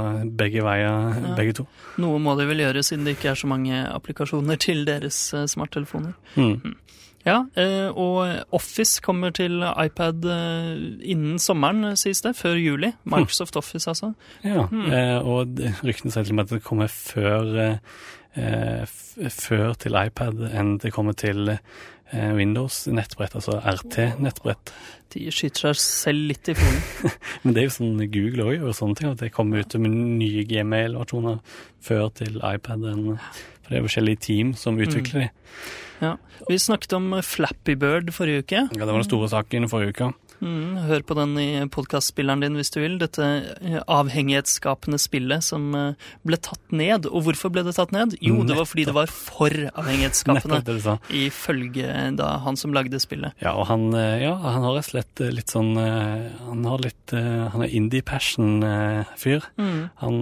begge 0.40 0.64
veier, 0.66 1.14
ja. 1.14 1.34
begge 1.38 1.60
to. 1.60 1.66
Noe 2.02 2.18
må 2.22 2.34
de 2.38 2.48
vel 2.50 2.64
gjøre, 2.64 2.84
siden 2.86 3.06
det 3.06 3.18
ikke 3.18 3.32
er 3.34 3.42
så 3.42 3.50
mange 3.50 3.84
applikasjoner 3.86 4.60
til 4.66 4.82
deres 4.88 5.28
eh, 5.36 5.46
smarttelefoner. 5.50 6.16
Mm. 6.34 6.56
Mm. 6.58 6.78
Ja, 7.20 7.42
eh, 7.60 7.90
og 7.92 8.54
Office 8.56 9.02
kommer 9.04 9.30
til 9.36 9.60
iPad 9.60 10.24
innen 10.24 11.36
sommeren, 11.38 11.92
sies 12.00 12.24
det. 12.24 12.32
Før 12.38 12.56
juli. 12.56 12.94
Microsoft 13.04 13.60
Office, 13.60 13.84
altså. 13.92 14.14
Ja, 14.42 14.64
mm. 14.72 14.88
og 15.28 15.60
ryktene 15.84 16.14
sier 16.14 16.24
til 16.24 16.32
og 16.32 16.40
med 16.40 16.48
at 16.48 16.56
det 16.56 16.64
kommer 16.64 16.90
før 16.90 17.52
eh, 17.60 18.00
før 18.34 19.74
til 19.80 19.96
iPad 19.98 20.44
enn 20.54 20.76
det 20.82 20.92
kommer 20.94 21.16
til 21.18 21.50
eh, 21.50 22.30
Windows-nettbrett, 22.36 23.34
altså 23.40 23.58
RT-nettbrett. 23.58 24.72
De 25.10 25.24
skyter 25.34 25.70
seg 25.70 25.80
selv 25.82 26.30
litt 26.30 26.50
i 26.52 26.54
foten. 26.54 27.14
Men 27.42 27.56
det 27.56 27.62
er 27.62 27.68
jo 27.68 27.76
sånn 27.80 28.04
Google 28.12 28.46
òg 28.46 28.56
gjør 28.56 28.76
sånne 28.78 29.00
ting, 29.00 29.10
at 29.10 29.24
det 29.24 29.32
kommer 29.34 29.64
ut 29.64 29.76
med 29.82 29.98
nye 30.22 30.46
Gmail-versjoner 30.46 31.40
før 31.82 32.10
til 32.20 32.38
iPad-en. 32.38 33.16
For 33.18 33.72
det 33.72 33.80
er 33.80 33.86
forskjellige 33.88 34.24
team 34.28 34.54
som 34.58 34.78
utvikler 34.78 35.24
mm. 35.24 35.26
de. 35.26 35.78
Ja. 36.00 36.16
Vi 36.48 36.56
snakket 36.58 36.94
om 36.96 37.12
Flappy 37.26 37.74
Bird 37.76 38.14
forrige 38.16 38.46
uke. 38.46 38.66
Ja, 38.70 38.78
det 38.78 38.88
var 38.88 39.02
den 39.02 39.10
store 39.10 39.28
saken 39.32 39.68
forrige 39.72 39.96
uke. 39.96 40.12
Mm, 40.40 40.76
hør 40.88 41.02
på 41.04 41.16
den 41.18 41.34
i 41.40 41.48
podkastspilleren 41.72 42.40
din 42.44 42.56
hvis 42.56 42.72
du 42.72 42.80
vil. 42.80 42.96
Dette 43.00 43.26
eh, 43.60 43.78
avhengighetsskapende 43.84 45.00
spillet 45.00 45.44
som 45.44 45.68
eh, 45.76 46.08
ble 46.26 46.38
tatt 46.40 46.72
ned. 46.72 47.08
Og 47.10 47.26
hvorfor 47.26 47.52
ble 47.52 47.64
det 47.66 47.76
tatt 47.76 47.92
ned? 47.94 48.16
Jo, 48.24 48.40
det 48.48 48.56
var 48.56 48.68
fordi 48.68 48.86
det 48.88 48.96
var 48.96 49.12
for 49.12 49.52
avhengighetsskapende. 49.52 50.96
Ifølge 51.12 52.00
da 52.16 52.30
han 52.44 52.58
som 52.60 52.74
lagde 52.76 53.00
spillet. 53.02 53.36
Ja, 53.44 53.52
og 53.52 53.68
han, 53.70 53.90
eh, 53.96 54.24
ja, 54.24 54.34
han 54.40 54.64
har 54.64 54.78
rett 54.78 54.88
og 54.88 54.94
slett 54.94 55.20
litt 55.30 55.52
sånn 55.52 55.76
Han 55.76 56.64
har 56.66 56.80
litt 56.82 57.12
Han 57.12 57.62
er 57.62 57.74
indie-passion-fyr. 57.76 59.44
Mm. 59.60 59.80
Han 60.00 60.18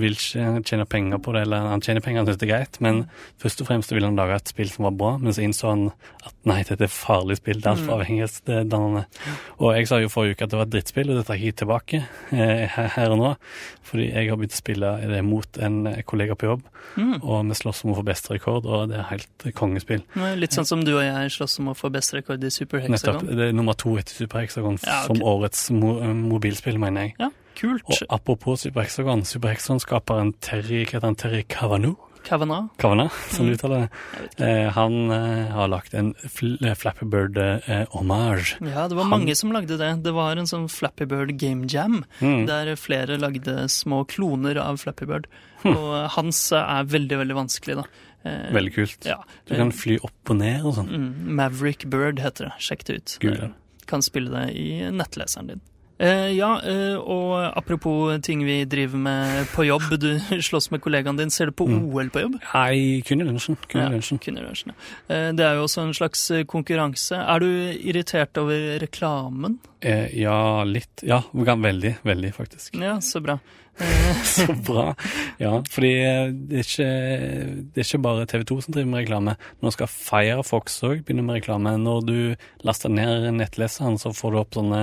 vil 0.00 0.16
ikke 0.16 0.62
tjene 0.66 0.86
penger 0.88 1.20
på 1.22 1.34
det, 1.36 1.44
eller 1.46 1.68
han 1.70 1.82
tjener 1.84 2.02
penger, 2.04 2.22
han 2.22 2.30
syns 2.30 2.40
det 2.40 2.48
er 2.48 2.52
greit, 2.52 2.78
men 2.84 3.02
først 3.42 3.62
og 3.62 3.68
fremst 3.68 3.92
ville 3.92 4.08
han 4.08 4.18
lage 4.18 4.38
et 4.38 4.52
spill 4.52 4.70
som 4.72 4.88
var 4.88 4.96
bra, 4.98 5.12
men 5.20 5.34
så 5.36 5.44
innså 5.44 5.70
han 5.72 5.84
at 6.26 6.34
nei, 6.48 6.60
dette 6.66 6.86
er 6.86 6.92
farlig 6.92 7.38
spill, 7.40 7.60
det 7.60 7.68
er 7.68 7.74
altfor 7.74 7.92
mm. 7.92 7.96
avhengighetsdannende. 7.98 9.04
Og 9.58 9.76
jeg 9.76 9.88
sa 9.90 9.98
jo 10.02 10.10
forrige 10.12 10.36
uke 10.36 10.46
at 10.46 10.52
det 10.52 10.58
var 10.60 10.68
et 10.68 10.72
drittspill, 10.74 11.10
og 11.12 11.20
det 11.20 11.26
tar 11.28 11.40
jeg 11.40 11.56
tilbake 11.60 12.02
eh, 12.34 12.78
her 12.96 13.14
og 13.14 13.20
nå. 13.20 13.32
Fordi 13.86 14.08
jeg 14.08 14.30
har 14.30 14.38
begynt 14.40 14.56
å 14.56 14.58
spille 14.58 14.92
det 15.12 15.22
mot 15.26 15.60
en 15.62 15.78
kollega 16.08 16.36
på 16.38 16.48
jobb, 16.50 16.64
mm. 16.96 17.14
og 17.20 17.50
vi 17.50 17.58
slåss 17.60 17.84
om 17.86 17.94
å 17.94 17.98
få 18.00 18.04
beste 18.06 18.34
rekord, 18.34 18.66
og 18.66 18.90
det 18.90 18.98
er 19.00 19.08
helt 19.12 19.46
kongespill. 19.58 20.02
Litt 20.40 20.56
sånn 20.56 20.68
som 20.68 20.82
du 20.86 20.94
og 20.96 21.04
jeg 21.04 21.34
slåss 21.36 21.60
om 21.62 21.72
å 21.72 21.76
få 21.78 21.90
beste 21.94 22.18
rekord 22.18 22.42
i 22.42 22.50
Super 22.52 22.82
Hexagon? 22.82 23.22
Nettopp. 23.22 23.36
Det 23.38 23.50
er 23.50 23.56
nummer 23.56 23.78
to 23.78 23.94
etter 24.00 24.16
Super 24.16 24.42
Hexagon 24.42 24.80
ja, 24.82 25.02
okay. 25.04 25.12
som 25.12 25.26
årets 25.34 25.68
mo 25.74 25.96
mobilspill, 26.26 26.80
mener 26.82 27.08
jeg. 27.08 27.16
Ja, 27.22 27.30
kult. 27.58 27.86
Og 27.86 28.02
apropos 28.18 28.66
Super 28.66 28.86
Hexagon, 28.86 29.24
Super 29.28 29.54
Hexagon-skaperen 29.54 30.34
Terry, 30.44 30.84
Terry 30.90 31.44
Cavano? 31.48 31.96
Kavanagh. 32.26 32.72
Kavanagh, 32.82 33.14
som 33.30 33.46
du 33.46 33.52
mm. 33.52 33.56
uttaler 33.56 33.84
det. 33.84 34.46
Eh, 34.46 34.68
han 34.74 35.10
eh, 35.14 35.52
har 35.54 35.70
lagt 35.70 35.94
en 35.94 36.12
fl 36.26 36.56
Flappy 36.74 37.06
Bird-hommage. 37.06 38.56
Eh, 38.60 38.72
ja, 38.72 38.88
det 38.90 38.98
var 38.98 39.06
han... 39.06 39.12
mange 39.14 39.36
som 39.38 39.54
lagde 39.54 39.78
det. 39.78 39.92
Det 40.02 40.14
var 40.16 40.36
en 40.36 40.50
sånn 40.50 40.66
Flappy 40.72 41.06
Bird 41.06 41.36
game 41.38 41.68
jam, 41.70 42.02
mm. 42.18 42.46
der 42.50 42.72
flere 42.80 43.20
lagde 43.22 43.68
små 43.70 44.02
kloner 44.10 44.58
av 44.62 44.82
Flappy 44.82 45.06
Bird. 45.06 45.30
Hm. 45.62 45.72
Og 45.72 45.94
hans 46.16 46.42
er 46.56 46.90
veldig, 46.90 47.22
veldig 47.22 47.38
vanskelig, 47.38 47.78
da. 47.78 47.86
Eh, 48.26 48.50
veldig 48.54 48.74
kult. 48.74 49.06
Ja. 49.06 49.20
Du 49.46 49.54
kan 49.54 49.72
fly 49.74 50.00
opp 50.02 50.34
og 50.34 50.40
ned 50.40 50.66
og 50.66 50.76
sånn. 50.80 50.90
Mm, 50.90 51.08
Maverick 51.38 51.86
Bird 51.92 52.20
heter 52.22 52.50
det. 52.50 52.58
Sjekk 52.62 52.84
det 52.88 52.98
ut. 52.98 53.16
Gul. 53.22 53.40
Kan 53.86 54.02
spille 54.02 54.32
det 54.34 54.48
i 54.58 54.68
nettleseren 54.90 55.54
din. 55.54 55.64
Eh, 55.98 56.34
ja, 56.36 56.50
eh, 56.60 56.96
og 57.00 57.38
apropos 57.56 58.18
ting 58.20 58.42
vi 58.44 58.58
driver 58.68 59.00
med 59.00 59.52
på 59.54 59.64
jobb. 59.64 59.88
Du 59.96 60.42
slåss 60.44 60.70
med 60.70 60.82
kollegaen 60.84 61.16
din. 61.16 61.32
Ser 61.32 61.48
du 61.50 61.56
på 61.56 61.66
mm. 61.70 61.88
OL 61.88 62.10
på 62.12 62.24
jobb? 62.26 62.38
Nei, 62.52 63.02
kun 63.06 63.24
i 63.24 63.28
lunsjen. 63.28 63.56
Ja. 63.72 63.88
Kun 64.20 64.36
ja. 64.36 64.76
eh, 65.08 65.30
det 65.32 65.46
er 65.46 65.56
jo 65.56 65.64
også 65.64 65.86
en 65.86 65.94
slags 65.96 66.28
eh, 66.30 66.44
konkurranse. 66.44 67.16
Er 67.16 67.40
du 67.40 67.48
irritert 67.80 68.36
over 68.40 68.76
reklamen? 68.82 69.58
Eh, 69.80 70.12
ja, 70.20 70.64
litt. 70.68 71.04
Ja, 71.06 71.22
veldig. 71.32 71.96
Veldig, 72.04 72.34
faktisk. 72.36 72.76
Ja, 72.76 72.98
så 73.00 73.24
bra. 73.24 73.38
så 74.24 74.52
bra. 74.52 74.94
Ja, 75.40 75.58
fordi 75.68 75.92
det 76.48 76.60
er 76.60 76.64
ikke, 76.64 76.92
det 77.72 77.82
er 77.82 77.88
ikke 77.88 78.04
bare 78.04 78.28
TV 78.28 78.44
2 78.48 78.60
som 78.64 78.76
driver 78.76 78.92
med 78.92 79.04
reklame. 79.04 79.36
Nå 79.64 79.72
skal 79.72 79.92
Firefox 79.92 80.80
òg 80.84 81.04
begynne 81.04 81.24
med 81.24 81.40
reklame. 81.40 81.76
Når 81.80 82.08
du 82.08 82.18
laster 82.68 82.92
ned 82.92 83.30
nettleseren, 83.36 84.00
så 84.00 84.12
får 84.16 84.32
du 84.32 84.40
opp 84.44 84.60
sånne 84.60 84.82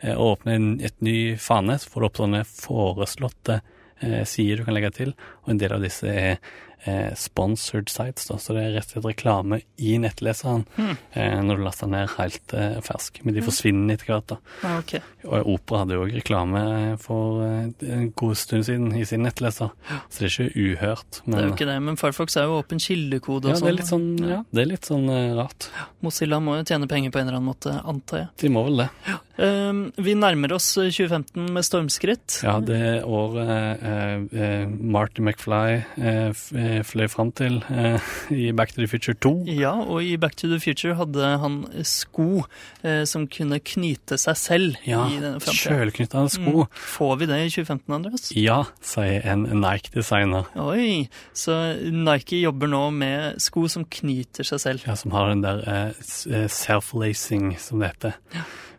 Eh, 0.00 0.16
en, 0.44 0.68
et 0.80 1.00
ny 1.00 1.36
fane, 1.40 1.78
så 1.78 1.90
får 1.90 2.00
du 2.00 2.08
opp 2.08 2.20
sånne 2.20 2.44
foreslåtte 2.48 3.60
eh, 4.00 4.22
sider 4.28 4.60
du 4.60 4.68
kan 4.68 4.76
legge 4.76 4.92
til, 4.96 5.14
og 5.44 5.54
en 5.54 5.60
del 5.62 5.76
av 5.76 5.84
disse 5.84 6.10
er 6.10 6.40
eh, 6.86 7.12
sponsored 7.18 7.90
sites, 7.92 8.28
da, 8.30 8.38
så 8.40 8.56
det 8.56 8.64
er 8.64 8.74
rett 8.76 8.90
og 8.90 8.96
slett 8.96 9.08
reklame 9.10 9.60
i 9.76 9.96
nettleseren 10.02 10.64
eh, 10.78 11.38
når 11.42 11.58
du 11.58 11.64
laster 11.66 11.90
ned 11.90 12.12
helt 12.16 12.54
eh, 12.56 12.78
fersk. 12.84 13.20
Men 13.26 13.36
de 13.36 13.44
forsvinner 13.44 13.96
etter 13.96 14.12
hvert, 14.12 14.28
da. 14.32 14.38
Ah, 14.62 14.78
okay. 14.80 15.02
Og 15.26 15.50
Opera 15.56 15.82
hadde 15.82 15.98
jo 15.98 16.06
òg 16.06 16.14
reklame 16.16 16.62
for 17.02 17.42
eh, 17.46 17.90
en 17.96 18.10
god 18.16 18.38
stund 18.38 18.66
siden 18.68 18.94
i 18.96 19.04
sin 19.08 19.26
nettleser, 19.26 19.72
så 19.72 20.22
det 20.22 20.30
er 20.30 20.34
ikke 20.34 20.66
uhørt. 20.66 21.20
Det 21.24 21.40
er 21.40 21.48
jo 21.48 21.54
ikke 21.56 21.70
det, 21.70 21.78
men 21.88 22.00
Firefox 22.00 22.38
er 22.38 22.48
jo 22.48 22.60
åpen 22.60 22.82
kildekode 22.82 23.50
og 23.50 23.56
ja, 23.56 23.60
det 23.62 23.72
er 23.72 23.78
litt 23.80 23.92
sånn, 23.92 24.08
ja, 24.22 24.42
det 24.50 24.64
er 24.64 24.72
litt 24.74 24.90
sånn 24.90 25.08
eh, 25.12 25.34
rart. 25.36 25.70
Mozilla 26.04 26.40
må 26.42 26.58
jo 26.60 26.66
tjene 26.68 26.88
penger 26.90 27.14
på 27.14 27.22
en 27.22 27.28
eller 27.28 27.40
annen 27.40 27.52
måte, 27.52 27.74
antar 27.84 28.24
jeg. 28.24 28.32
De 28.44 28.52
må 28.52 28.66
vel 28.68 28.84
det. 28.84 28.90
Um, 29.36 29.80
vi 30.00 30.14
nærmer 30.16 30.54
oss 30.56 30.70
2015 30.78 31.50
med 31.52 31.66
stormskritt. 31.66 32.38
Ja, 32.46 32.56
det 32.64 33.02
året 33.04 33.82
eh, 33.84 34.14
eh, 34.32 34.68
Marty 34.68 35.20
McFly 35.20 35.82
eh, 36.00 36.30
eh, 36.76 36.84
fløy 36.86 37.08
fram 37.10 37.32
til 37.36 37.58
eh, 37.72 38.10
i 38.34 38.50
Back 38.56 38.74
to 38.74 38.82
the 38.82 38.88
Future 38.90 39.16
2. 39.18 39.32
Ja, 39.56 39.72
og 39.82 40.04
i 40.04 40.16
Back 40.20 40.36
to 40.40 40.50
the 40.50 40.60
Future 40.62 40.96
hadde 40.98 41.32
han 41.42 41.58
sko 41.86 42.44
eh, 42.82 43.04
som 43.08 43.26
kunne 43.32 43.58
knyte 43.64 44.18
seg 44.20 44.38
selv 44.40 44.80
Ja, 44.86 45.04
sjølknytta 45.46 46.26
sko. 46.32 46.66
Mm. 46.66 46.80
Får 46.96 47.14
vi 47.22 47.30
det 47.30 47.40
i 47.44 47.50
2015, 47.54 47.96
Andreas? 47.98 48.28
Ja, 48.36 48.60
sier 48.84 49.24
en 49.32 49.46
Nike-designer. 49.62 50.50
Oi, 50.60 51.06
så 51.36 51.58
Nike 51.80 52.40
jobber 52.42 52.70
nå 52.70 52.84
med 52.96 53.40
sko 53.42 53.66
som 53.72 53.86
knyter 53.88 54.46
seg 54.46 54.62
selv. 54.62 54.86
Ja, 54.86 54.96
som 54.98 55.14
har 55.16 55.32
den 55.32 55.44
der 55.44 55.64
eh, 55.66 56.06
eh, 56.30 56.46
self-lacing, 56.52 57.54
som 57.62 57.82
det 57.82 57.94
heter. 57.94 58.18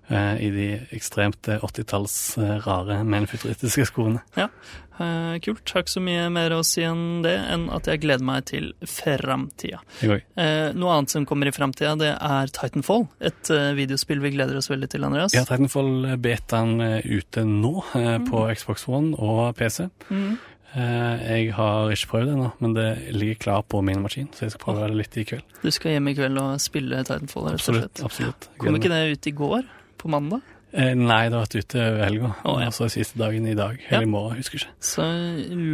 Eh, 0.07 0.41
I 0.47 0.49
de 0.55 0.67
ekstremt 0.95 1.47
eh, 1.51 1.63
80-talls 1.63 2.37
eh, 2.39 2.57
rare, 2.63 3.01
men 3.03 3.27
futuristiske 3.27 3.89
skoene. 3.89 4.21
Eh, 4.37 5.35
kult. 5.43 5.61
Ikke 5.67 5.91
så 5.91 6.01
mye 6.03 6.29
mer 6.33 6.55
å 6.55 6.61
si 6.65 6.85
enn 6.87 7.21
det, 7.25 7.35
enn 7.51 7.67
at 7.75 7.89
jeg 7.91 8.01
gleder 8.05 8.25
meg 8.25 8.47
til 8.49 8.71
framtida. 8.87 9.81
Eh, 10.01 10.71
noe 10.77 10.95
annet 10.95 11.13
som 11.13 11.27
kommer 11.27 11.51
i 11.51 11.55
framtida, 11.55 11.95
det 11.99 12.13
er 12.15 12.53
Titanfall. 12.55 13.07
Et 13.19 13.53
eh, 13.53 13.71
videospill 13.77 14.23
vi 14.23 14.33
gleder 14.37 14.59
oss 14.59 14.71
veldig 14.71 14.89
til, 14.95 15.07
Andreas. 15.07 15.35
Ja, 15.35 15.43
Titanfall-betaen 15.49 16.77
ute 17.03 17.43
nå 17.47 17.73
mm. 17.91 18.29
på 18.31 18.47
Xbox 18.55 18.87
One 18.87 19.17
og 19.19 19.51
PC. 19.59 19.89
Mm. 20.07 20.37
Eh, 20.77 21.27
jeg 21.31 21.53
har 21.55 21.91
ikke 21.93 22.11
prøvd 22.11 22.27
det 22.27 22.33
ennå, 22.35 22.49
men 22.63 22.73
det 22.75 22.87
ligger 23.15 23.39
klar 23.47 23.63
på 23.67 23.79
min 23.85 24.01
maskin, 24.03 24.27
så 24.35 24.45
jeg 24.45 24.53
skal 24.53 24.63
prøve 24.65 24.87
det 24.87 24.99
litt 24.99 25.15
i 25.17 25.23
kveld. 25.27 25.55
Du 25.63 25.71
skal 25.73 25.95
hjem 25.95 26.11
i 26.11 26.15
kveld 26.17 26.41
og 26.41 26.61
spille 26.61 26.99
Titanfall, 27.07 27.51
Absolutt. 27.53 28.03
absolutt. 28.03 28.49
Kom 28.61 28.77
ikke 28.77 28.91
det 28.91 29.03
ut 29.15 29.29
i 29.29 29.35
går? 29.43 29.67
På 29.97 30.11
mandag? 30.11 30.45
Eh, 30.73 30.93
nei, 30.99 31.23
det 31.29 31.37
har 31.37 31.45
vært 31.45 31.57
ute 31.61 31.79
ved 31.79 32.03
helga. 32.03 32.31
Oh, 32.43 32.59
ja. 32.59 32.67
Altså 32.67 32.89
siste 32.91 33.19
dagen 33.21 33.47
i 33.47 33.55
dag. 33.57 33.79
Eller 33.89 34.05
i 34.05 34.11
morgen, 34.11 34.37
husker 34.41 34.59
ikke. 34.59 34.73
Så 34.83 35.05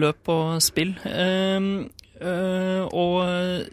løp 0.04 0.30
og 0.32 0.62
spill. 0.64 0.94
Ehm, 1.10 1.90
øh, 2.22 2.84
og 2.94 3.66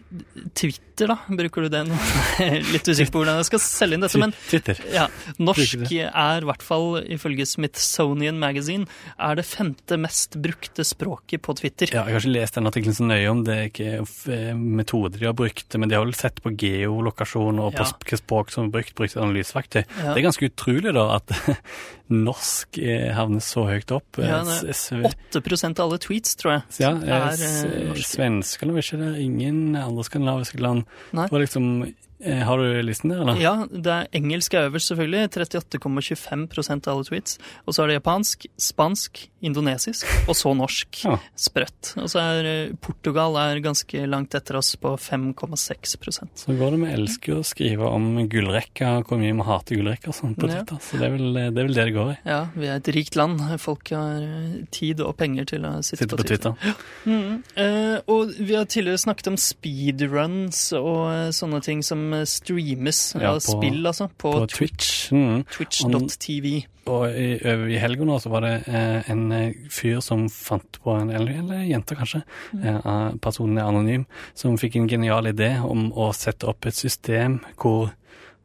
Twitter, 0.57 1.07
da? 1.11 1.15
Bruker 1.29 1.65
du 1.65 1.69
det 1.73 1.81
nå? 1.87 1.97
Litt 2.73 2.87
usikker 2.89 3.11
på 3.13 3.21
hvordan 3.21 3.39
jeg 3.41 3.47
skal 3.49 3.61
selge 3.63 3.97
inn 3.97 4.03
dette, 4.05 4.19
men 4.21 4.33
Twitter. 4.49 4.81
ja, 4.93 5.05
norsk 5.41 5.85
er 5.91 6.43
i 6.43 6.47
hvert 6.49 6.65
fall 6.65 6.99
ifølge 7.15 7.45
Smithsonian 7.49 8.37
Magazine 8.41 8.85
er 9.17 9.39
det 9.39 9.45
femte 9.49 9.97
mest 10.01 10.37
brukte 10.41 10.85
språket 10.87 11.41
på 11.45 11.55
Twitter. 11.57 11.89
Ja, 11.93 12.03
jeg 12.09 12.17
har 12.17 12.25
ikke 12.25 12.35
lest 12.35 12.57
den 12.59 12.69
artikkelen 12.69 12.97
så 12.97 13.07
nøye 13.09 13.31
om 13.31 13.43
det 13.47 13.55
er 13.57 13.69
ikke 13.71 13.89
eh, 14.35 14.51
metoder 14.57 15.17
de 15.21 15.29
har 15.29 15.37
brukt, 15.37 15.77
men 15.81 15.89
de 15.91 15.97
har 15.97 16.05
vel 16.05 16.17
sett 16.17 16.41
på 16.43 16.53
geolokasjon 16.57 17.61
og 17.65 17.73
på 17.77 17.85
Ja. 17.85 17.89
sp- 17.89 18.19
språk 18.21 18.51
som 18.53 18.67
er 18.67 18.73
brukt, 18.77 18.93
brukt 18.97 19.17
analyseverktøy. 19.17 19.83
Ja. 19.85 20.11
Det 20.13 20.17
er 20.21 20.27
ganske 20.27 20.49
utrolig 20.51 20.93
da 20.97 21.07
at 21.17 21.31
norsk 22.11 22.77
eh, 22.83 23.09
havner 23.15 23.41
så 23.41 23.63
høyt 23.69 23.91
opp. 23.95 24.19
Eh, 24.19 24.27
Ja, 24.27 24.43
det 24.43 24.69
er 24.69 24.73
s- 24.75 24.91
s- 24.91 25.09
8 25.33 25.41
av 25.79 25.89
alle 25.89 25.97
tweets, 25.99 26.35
tror 26.35 26.51
jeg, 26.57 26.63
Ja, 26.83 26.91
er, 26.91 27.31
er 27.31 27.91
eh. 27.91 27.93
Svenskene 28.05 28.73
ikke 28.83 28.99
det. 29.01 29.11
Ingen 29.23 29.75
andre 29.75 30.03
skandinaviske 30.03 30.59
land. 30.61 30.85
Nei. 31.13 31.25
Det 31.27 31.31
var 31.31 31.39
liksom 31.45 31.83
eh, 31.87 31.93
Har 32.21 32.57
du 32.61 32.81
listen 32.85 33.09
der, 33.13 33.21
eller? 33.23 33.39
Ja, 33.41 33.53
det 33.71 33.91
er 33.95 34.07
engelsk 34.17 34.53
er 34.53 34.67
øverst, 34.69 34.91
selvfølgelig. 34.91 35.27
38,25% 35.31 36.87
av 36.87 36.95
alle 36.97 37.07
tweets. 37.07 37.37
Og 37.65 37.73
så 37.75 37.83
er 37.83 37.91
det 37.91 37.97
japansk, 37.99 38.45
spansk, 38.61 39.23
indonesisk, 39.41 40.05
og 40.29 40.35
så 40.37 40.51
norsk. 40.57 41.01
Ja. 41.07 41.15
Sprøtt. 41.39 41.93
Og 42.01 42.09
så 42.13 42.21
er 42.21 42.49
eh, 42.51 42.73
Portugal 42.81 43.37
er 43.41 43.61
ganske 43.63 44.03
langt 44.09 44.35
etter 44.37 44.59
oss 44.59 44.73
på 44.81 44.93
5,6% 45.01 46.43
Så 46.45 46.55
går 46.57 46.75
det 46.75 46.79
med 46.83 46.93
elsker 46.93 47.39
å 47.39 47.45
skrive 47.45 47.89
om 47.89 48.11
gullrekka, 48.29 48.93
hvor 49.07 49.17
mye 49.21 49.33
vi 49.33 49.47
hater 49.47 49.79
gullrekka 49.79 50.11
og 50.13 50.17
sånn 50.17 50.35
på 50.37 50.49
Ja. 50.49 50.59
Twitter. 50.61 50.81
Så 50.85 50.99
det 51.01 51.07
er, 51.07 51.15
vel, 51.15 51.33
det 51.33 51.47
er 51.47 51.67
vel 51.69 51.73
det 51.77 51.87
det 51.89 51.95
går 51.95 52.11
i. 52.13 52.17
Ja, 52.29 52.41
vi 52.55 52.69
er 52.69 52.77
et 52.81 52.91
rikt 52.93 53.17
land. 53.17 53.41
Folk 53.61 53.89
har 53.95 54.21
eh, 54.21 54.61
tid 54.73 55.01
og 55.05 55.15
penger 55.19 55.49
til 55.55 55.65
å 55.65 55.73
sitte, 55.81 56.03
sitte 56.05 56.19
på 56.21 56.27
Twitter. 56.29 56.77
Mm. 57.09 57.41
Eh, 57.55 57.97
og 58.11 58.35
vi 58.37 58.55
har 58.57 58.69
tidligere 58.69 59.01
snakket 59.01 59.31
om 59.33 59.39
speedruns 59.41 60.67
og 60.77 61.01
eh, 61.11 61.29
sånne 61.35 61.61
ting 61.65 61.81
som 61.85 62.10
eh, 62.13 62.25
streames 62.29 62.99
Ja, 63.15 63.33
på- 63.35 63.43
spill, 63.45 63.79
altså, 63.87 64.07
på, 64.09 64.31
På 64.31 64.47
Twitch. 64.51 65.11
Mm. 65.11 65.43
twitch.tv. 65.51 66.53
Og 66.91 67.13
i, 67.13 67.35
i 67.75 67.77
helga 67.77 68.05
nå 68.09 68.15
så 68.23 68.31
var 68.33 68.41
det 68.45 68.53
eh, 68.67 69.09
en 69.13 69.23
eh, 69.31 69.53
fyr 69.69 69.99
som 70.01 70.25
fant 70.33 70.79
på 70.81 70.95
en 70.97 71.11
Eller, 71.13 71.39
eller 71.43 71.63
jente, 71.69 71.95
kanskje. 71.99 72.23
Eh, 72.57 72.79
ah, 72.85 73.11
personen 73.21 73.57
er 73.61 73.69
anonym. 73.69 74.05
Som 74.33 74.57
fikk 74.57 74.75
en 74.81 74.89
genial 74.89 75.29
idé 75.29 75.53
om 75.63 75.91
å 75.93 76.09
sette 76.17 76.49
opp 76.49 76.65
et 76.65 76.75
system 76.77 77.39
hvor 77.61 77.91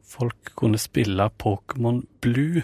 folk 0.07 0.53
kunne 0.55 0.79
spille 0.79 1.25
Pokémon 1.41 2.03
Blue 2.23 2.61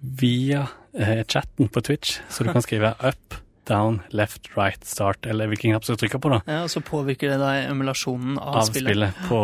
via 0.00 0.66
eh, 0.94 1.22
chatten 1.28 1.68
på 1.68 1.80
Twitch. 1.80 2.18
Så 2.28 2.44
du 2.44 2.52
kan 2.52 2.62
skrive 2.66 2.94
up, 3.00 3.34
down, 3.70 4.00
left, 4.10 4.50
right, 4.58 4.82
start, 4.86 5.24
eller 5.30 5.48
hvilken 5.50 5.72
knapp 5.72 5.86
du 5.86 5.92
skal 5.92 6.00
trykke 6.02 6.20
på, 6.24 6.34
da. 6.34 6.40
Ja, 6.50 6.60
og 6.66 6.72
så 6.74 6.82
påvirker 6.84 7.32
det 7.32 7.40
deg 7.40 7.70
emulasjonen 7.70 8.36
av, 8.42 8.60
Av 8.64 8.68
spillet 8.68 9.24
på, 9.30 9.40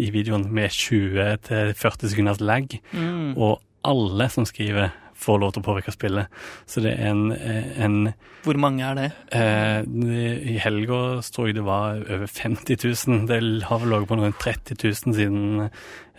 i 0.00 0.10
videoen 0.14 0.46
med 0.54 0.70
20-40 0.76 2.12
sekunders 2.12 2.40
lag. 2.44 2.68
Mm. 2.92 3.32
Og 3.40 3.58
alle 3.88 4.28
som 4.32 4.44
skriver, 4.48 4.92
får 5.20 5.40
lov 5.42 5.50
til 5.52 5.60
å 5.60 5.66
påvirke 5.66 5.92
spillet. 5.92 6.30
Så 6.64 6.80
det 6.80 6.94
er 6.96 7.10
en, 7.10 7.26
eh, 7.32 7.66
en 7.84 8.14
Hvor 8.44 8.56
mange 8.56 8.80
er 8.80 8.94
det? 8.96 9.08
eh, 9.36 9.82
I 9.84 10.56
helga 10.64 11.20
tror 11.28 11.50
jeg 11.50 11.56
det 11.58 11.64
var 11.66 12.00
over 12.00 12.26
50 12.26 12.78
000. 12.80 13.26
Det 13.28 13.40
har 13.68 13.78
vel 13.82 13.90
ligget 13.92 14.08
på 14.08 14.16
noen 14.16 14.32
30 14.40 14.78
000 14.80 15.14
siden 15.18 15.70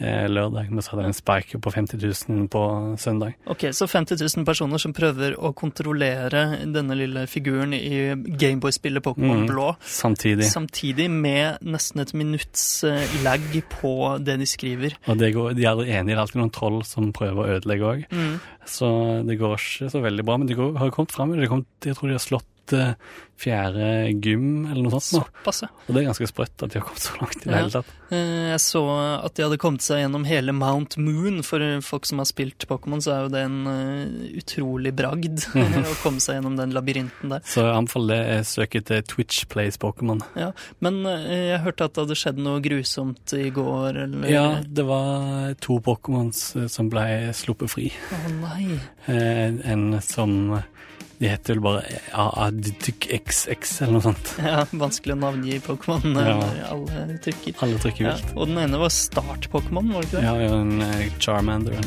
lørdag. 0.01 0.69
Men 0.71 0.81
så 0.83 0.93
hadde 0.93 1.03
det 1.05 1.11
en 1.11 1.17
spike 1.17 1.59
på 1.61 1.71
50 1.73 2.01
000 2.29 2.47
på 2.51 2.61
søndag. 3.01 3.35
Ok, 3.51 3.67
Så 3.75 3.87
50 3.87 4.17
000 4.37 4.45
personer 4.47 4.77
som 4.81 4.93
prøver 4.93 5.35
å 5.37 5.53
kontrollere 5.57 6.43
denne 6.73 6.97
lille 6.97 7.25
figuren 7.27 7.73
i 7.77 8.13
Gameboy-spillet 8.37 9.03
Pokémon 9.05 9.41
Mm. 9.41 9.47
Blå, 9.47 9.75
Samtidig. 9.81 10.45
samtidig 10.51 11.09
med 11.09 11.57
nesten 11.63 12.01
et 12.01 12.13
minutts 12.13 12.83
eh, 12.83 13.05
lag 13.23 13.39
på 13.69 13.93
det 14.23 14.37
de 14.41 14.45
skriver. 14.45 14.95
Og 15.07 15.17
det 15.17 15.33
går, 15.33 15.53
de 15.55 15.63
er 15.65 15.71
aldri 15.71 15.89
enige. 15.89 16.11
Det 16.11 16.17
er 16.17 16.21
alltid 16.25 16.41
noen 16.41 16.51
troll 16.53 16.81
som 16.85 17.11
prøver 17.15 17.41
å 17.41 17.57
ødelegge 17.57 17.87
òg. 17.93 18.03
Mm. 18.11 18.39
Så 18.67 18.89
det 19.27 19.39
går 19.39 19.55
ikke 19.57 19.89
så 19.91 20.01
veldig 20.03 20.25
bra. 20.27 20.37
Men 20.37 20.47
de 20.51 20.55
går, 20.59 20.75
har 20.77 20.91
kommet 20.93 21.11
fram. 21.15 21.31
Det 21.31 21.47
jeg 21.91 21.95
tror 21.97 22.07
de 22.11 22.17
har 22.17 22.23
slått 22.23 22.47
eh, 22.73 22.93
fjerde 23.41 23.85
gym 24.21 24.67
eller 24.69 24.83
noe 24.85 24.99
sånt. 25.01 25.25
Såpass, 25.25 25.63
ja. 25.63 25.69
Og 25.87 25.95
det 25.95 26.03
er 26.03 26.07
ganske 26.11 26.27
sprøtt 26.29 26.61
at 26.61 26.69
de 26.69 26.77
har 26.77 26.85
kommet 26.85 27.01
så 27.01 27.15
langt 27.17 27.37
i 27.39 27.45
det 27.47 27.51
Ja. 27.55 27.57
hele 27.63 27.71
tatt. 27.73 27.85
Eh, 28.11 28.49
Jeg 28.51 28.59
så 28.61 28.81
at 29.25 29.33
de 29.33 29.43
hadde 29.47 29.57
kommet 29.57 29.81
seg 29.81 30.03
gjennom 30.03 30.25
hele 30.27 30.51
Mount 30.53 30.97
Moon. 31.01 31.41
For 31.41 31.59
folk 31.81 32.05
som 32.05 32.19
har 32.21 32.25
spilt 32.29 32.67
Pokémon, 32.69 33.01
så 33.01 33.15
er 33.15 33.21
jo 33.23 33.29
det 33.33 33.41
en 33.47 33.65
eh, 33.65 34.37
utrolig 34.37 34.93
bragd 34.93 35.41
å 35.55 35.95
komme 36.03 36.21
seg 36.21 36.37
gjennom 36.37 36.55
den 36.59 36.71
labyrinten 36.75 37.29
der. 37.33 37.41
Så 37.41 37.65
jeg 37.65 37.73
anbefaler 37.79 38.21
det 38.27 38.45
søket 38.45 38.85
til 38.91 39.01
Twitch 39.09 39.45
Plays 39.49 39.77
Pokémon. 39.81 40.21
Ja, 40.37 40.51
Men 40.79 41.01
jeg 41.03 41.61
hørte 41.65 41.85
at 41.89 41.93
det 41.97 42.05
hadde 42.05 42.19
skjedd 42.21 42.37
noe 42.37 42.61
grusomt 42.61 43.33
i 43.33 43.49
går, 43.49 44.03
eller 44.03 44.29
Ja, 44.29 44.45
det 44.61 44.85
var 44.85 45.55
to 45.65 45.79
Pokémons 45.81 46.69
som 46.69 46.89
ble 46.93 47.31
sluppet 47.33 47.69
fri. 47.73 47.89
Å 48.13 48.31
nei. 48.37 48.79
Eh, 49.07 49.57
En 49.71 49.99
som 50.01 50.61
De 51.21 51.27
heter 51.29 51.53
vel 51.53 51.61
bare 51.61 51.81
XX 53.21 53.81
eller 53.83 53.93
noe 53.93 54.01
sånt. 54.01 54.29
Ja, 54.41 54.63
vanskelig 54.73 55.13
å 55.13 55.19
navngi 55.21 55.59
Pokémon 55.61 56.01
Ja. 56.17 56.33
når 56.39 56.61
alle 56.71 57.17
trykker. 57.21 57.53
Alle 57.61 57.77
trykker 57.83 58.07
Ja, 58.07 58.13
vilt. 58.17 58.31
og 58.35 58.47
den 58.49 58.57
ene 58.63 58.79
var 58.81 58.89
Start-Pokémon, 58.89 59.91
var 59.93 60.01
det 60.01 60.09
ikke 60.09 60.17
det? 60.17 60.23
Ja, 60.25 60.33
ja, 60.41 60.55
en 60.57 60.81
eh, 60.81 61.03
Charmander. 61.21 61.77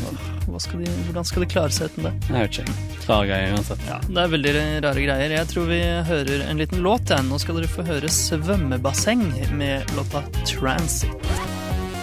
Hva 0.47 0.61
skal 0.63 0.85
de, 0.85 0.93
hvordan 1.09 1.27
skal 1.27 1.43
de 1.43 1.49
klare 1.51 1.75
seg 1.75 1.91
uten 1.91 2.07
det? 2.07 2.15
Jeg 2.29 2.37
vet 2.39 2.59
ikke. 2.61 2.77
Klare 3.05 3.27
greier 3.33 3.57
uansett. 3.59 3.83
Ja, 3.91 3.99
Det 4.07 4.23
er 4.23 4.33
veldig 4.37 4.55
rare 4.87 5.05
greier. 5.09 5.31
Jeg 5.41 5.51
tror 5.51 5.67
vi 5.73 5.81
hører 6.13 6.47
en 6.49 6.63
liten 6.63 6.83
låt. 6.87 7.11
jeg. 7.11 7.27
Nå 7.27 7.41
skal 7.43 7.59
dere 7.59 7.67
få 7.75 7.83
høre 7.91 8.09
Svømmebasseng 8.09 9.27
med 9.59 9.91
låta 9.99 10.23
Transit. 10.47 11.11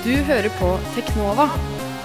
Du 0.03 0.11
hører 0.27 0.49
på 0.59 0.75
Teknova 0.97 1.47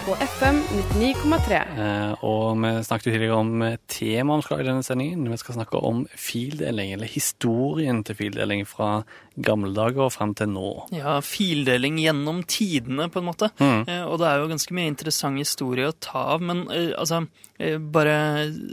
på 0.06 0.14
FM 0.14 0.58
99,3. 0.94 1.56
Eh, 1.82 2.24
og 2.24 2.60
vi 2.62 2.68
snakket 2.86 3.08
jo 3.08 3.12
tidligere 3.12 3.38
om 3.40 3.62
eh, 3.66 3.78
temaomslag 3.90 4.60
i 4.62 4.66
denne 4.68 4.84
sendingen. 4.86 5.24
Vi 5.32 5.38
skal 5.40 5.56
snakke 5.56 5.80
om 5.82 6.04
fildeling, 6.14 6.92
eller 6.94 7.10
historien 7.10 8.04
til 8.06 8.14
fildeling 8.14 8.62
fra 8.70 9.00
gamle 9.36 9.72
dager 9.76 10.06
og 10.06 10.12
fram 10.14 10.32
til 10.36 10.50
nå. 10.52 10.68
Ja, 10.94 11.18
fildeling 11.24 11.98
gjennom 12.00 12.42
tidene, 12.48 13.08
på 13.12 13.20
en 13.20 13.28
måte. 13.28 13.50
Eh, 13.60 14.02
og 14.04 14.20
det 14.20 14.28
er 14.28 14.40
jo 14.40 14.50
ganske 14.52 14.76
mye 14.76 14.92
interessant 14.92 15.40
historie 15.40 15.88
å 15.90 15.96
ta 15.96 16.26
av, 16.36 16.44
men 16.44 16.64
eh, 16.72 16.92
altså 16.96 17.24
eh, 17.58 17.76
Bare 17.76 18.16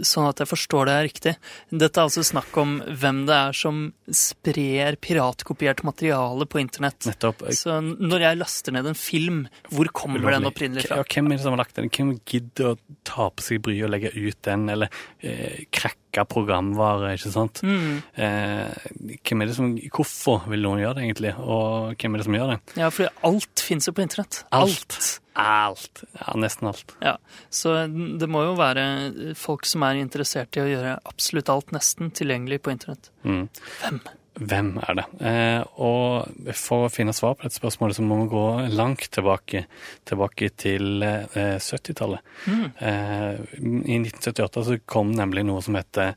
sånn 0.05 0.29
at 0.29 0.41
jeg 0.41 0.49
forstår 0.49 0.89
det 0.89 0.95
er 0.95 1.07
riktig. 1.07 1.33
Dette 1.71 1.99
er 1.99 2.07
altså 2.07 2.23
snakk 2.25 2.55
om 2.59 2.77
hvem 2.87 3.23
det 3.27 3.35
er 3.37 3.57
som 3.57 3.83
sprer 4.07 4.97
piratkopiert 5.03 5.83
materiale 5.87 6.47
på 6.49 6.61
internett. 6.63 7.01
Nettopp. 7.09 7.45
Så 7.55 7.79
når 7.81 8.27
jeg 8.27 8.41
laster 8.41 8.75
ned 8.75 8.91
en 8.91 8.99
film, 8.99 9.43
hvor 9.71 9.91
kommer 9.95 10.23
den 10.23 10.49
opprinnelig 10.49 10.87
fra? 10.87 11.01
Ja, 11.01 11.07
hvem 11.07 11.31
er 11.31 11.37
det 11.37 11.45
som 11.45 11.55
har 11.55 11.63
lagt 11.63 11.79
den? 11.79 11.91
Hvem 11.93 12.15
gidder 12.27 12.73
å 12.73 12.77
ta 13.07 13.29
på 13.31 13.45
seg 13.45 13.63
bryet 13.63 13.87
og 13.87 13.93
legge 13.93 14.13
ut 14.15 14.39
den, 14.47 14.69
eller 14.73 14.91
eh, 15.23 15.65
krakke 15.73 16.02
programvare, 16.29 17.15
ikke 17.17 17.31
sant? 17.33 17.61
Mm. 17.65 17.97
Eh, 18.13 18.85
hvem 19.25 19.41
er 19.41 19.49
det 19.49 19.55
som, 19.57 19.73
hvorfor 19.97 20.45
vil 20.51 20.61
noen 20.61 20.83
gjøre 20.83 20.99
det, 20.99 21.07
egentlig? 21.07 21.33
Og 21.41 21.97
hvem 21.97 22.13
er 22.13 22.21
det 22.21 22.27
som 22.27 22.37
gjør 22.37 22.53
det? 22.53 22.57
Ja, 22.77 22.89
fordi 22.93 23.09
alt 23.29 23.65
fins 23.65 23.89
jo 23.89 23.95
på 23.97 24.05
internett. 24.05 24.43
Alt. 24.53 24.99
Alt. 25.41 26.03
Ja, 26.19 26.35
nesten 26.37 26.69
alt. 26.69 26.93
Ja, 27.01 27.17
Så 27.49 27.73
det 27.89 28.29
må 28.29 28.45
jo 28.45 28.53
være 28.59 29.33
folk 29.39 29.65
som 29.65 29.85
er 29.89 29.97
interessert 29.97 30.53
i 30.59 30.61
å 30.61 30.69
gjøre 30.69 30.99
absolutt 31.09 31.49
alt 31.49 31.73
nesten 31.73 32.13
tilgjengelig 32.13 32.61
på 32.61 32.75
internett. 32.75 33.09
Mm. 33.25 33.47
Hvem? 33.81 34.03
Hvem 34.39 34.69
er 34.81 34.95
det? 34.97 35.03
Eh, 35.21 35.63
og 35.77 36.53
for 36.57 36.87
å 36.87 36.91
finne 36.91 37.13
svar 37.13 37.35
på 37.37 37.45
dette 37.45 37.59
spørsmålet, 37.59 37.95
så 37.99 38.05
må 38.05 38.17
vi 38.23 38.29
gå 38.31 38.45
langt 38.73 39.05
tilbake, 39.13 39.65
tilbake 40.09 40.49
til 40.57 41.03
eh, 41.05 41.59
70-tallet. 41.61 42.23
Mm. 42.47 42.63
Eh, 42.81 43.43
I 43.61 43.99
1978 43.99 44.63
så 44.69 44.79
kom 44.89 45.11
nemlig 45.13 45.45
noe 45.45 45.61
som 45.61 45.77
heter 45.77 46.15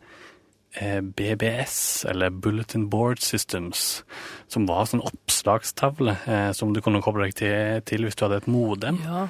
eh, 0.80 1.02
BBS, 1.04 2.06
eller 2.08 2.30
Bulletin 2.32 2.88
Board 2.92 3.20
Systems, 3.20 4.02
som 4.48 4.64
var 4.70 4.88
sånn 4.88 5.04
oppslagstavle 5.04 6.16
eh, 6.24 6.48
som 6.56 6.72
du 6.72 6.80
kunne 6.84 7.02
koble 7.04 7.28
deg 7.28 7.36
til, 7.42 7.84
til 7.92 8.08
hvis 8.08 8.16
du 8.16 8.24
hadde 8.28 8.40
et 8.44 8.48
modem. 8.48 9.02
Ja, 9.04 9.26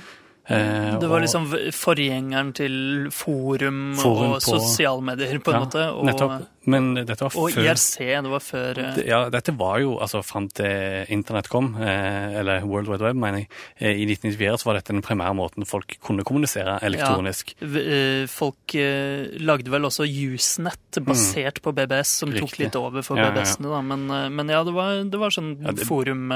Eh, 0.47 0.93
Det 1.03 1.09
var 1.11 1.19
liksom 1.25 1.49
forgjengeren 1.75 2.53
til 2.55 3.09
forum, 3.11 3.97
Forum 3.99 4.37
og 4.37 4.37
på- 4.37 4.61
sosialmedier, 4.61 5.41
på 5.43 5.51
en 5.51 5.57
Ja, 5.57 5.63
måte. 5.65 5.87
Og, 5.91 6.05
Nettopp. 6.07 6.45
Men 6.67 6.95
dette 6.99 7.21
var 7.23 7.31
og 7.39 7.51
før 7.55 7.63
IRC, 7.63 7.95
det 8.27 8.31
var 8.33 8.43
før 8.43 8.79
eh, 8.83 8.97
Ja, 9.07 9.21
dette 9.31 9.53
var 9.57 9.79
jo 9.83 9.97
altså 10.03 10.23
fram 10.27 10.49
til 10.51 11.07
internett 11.15 11.47
kom, 11.53 11.77
eh, 11.79 12.39
eller 12.41 12.65
World 12.67 12.89
Wide 12.91 13.05
Web, 13.07 13.17
mener 13.23 13.45
jeg. 13.45 13.49
Eh, 13.79 14.01
I 14.03 14.07
1994 14.11 14.59
så 14.65 14.67
var 14.71 14.81
dette 14.81 14.93
den 14.97 15.05
primære 15.07 15.35
måten 15.39 15.67
folk 15.69 15.97
kunne 16.03 16.25
kommunisere 16.27 16.79
elektronisk. 16.83 17.55
eh, 17.63 18.27
Folk 18.27 18.75
eh, 18.75 19.31
lagde 19.39 19.71
vel 19.71 19.87
også 19.87 20.07
Usenet 20.11 20.99
basert 21.07 21.63
på 21.63 21.73
BBS, 21.77 22.17
som 22.25 22.33
tok 22.35 22.57
Mm. 22.57 22.63
Litt 22.65 22.77
over 22.79 23.03
for 23.05 23.19
Ja, 23.19 23.27
ja, 23.27 23.29
ja. 23.29 23.35
BBS-ene, 23.43 23.69
da. 23.71 23.81
Men, 23.83 24.07
men 24.35 24.49
ja, 24.49 24.63
det 24.65 24.73
var, 24.75 25.03
det 25.05 25.19
var 25.21 25.31
sånn 25.35 25.55
Ja, 25.63 25.73
det- 25.77 25.87
forum 25.87 26.31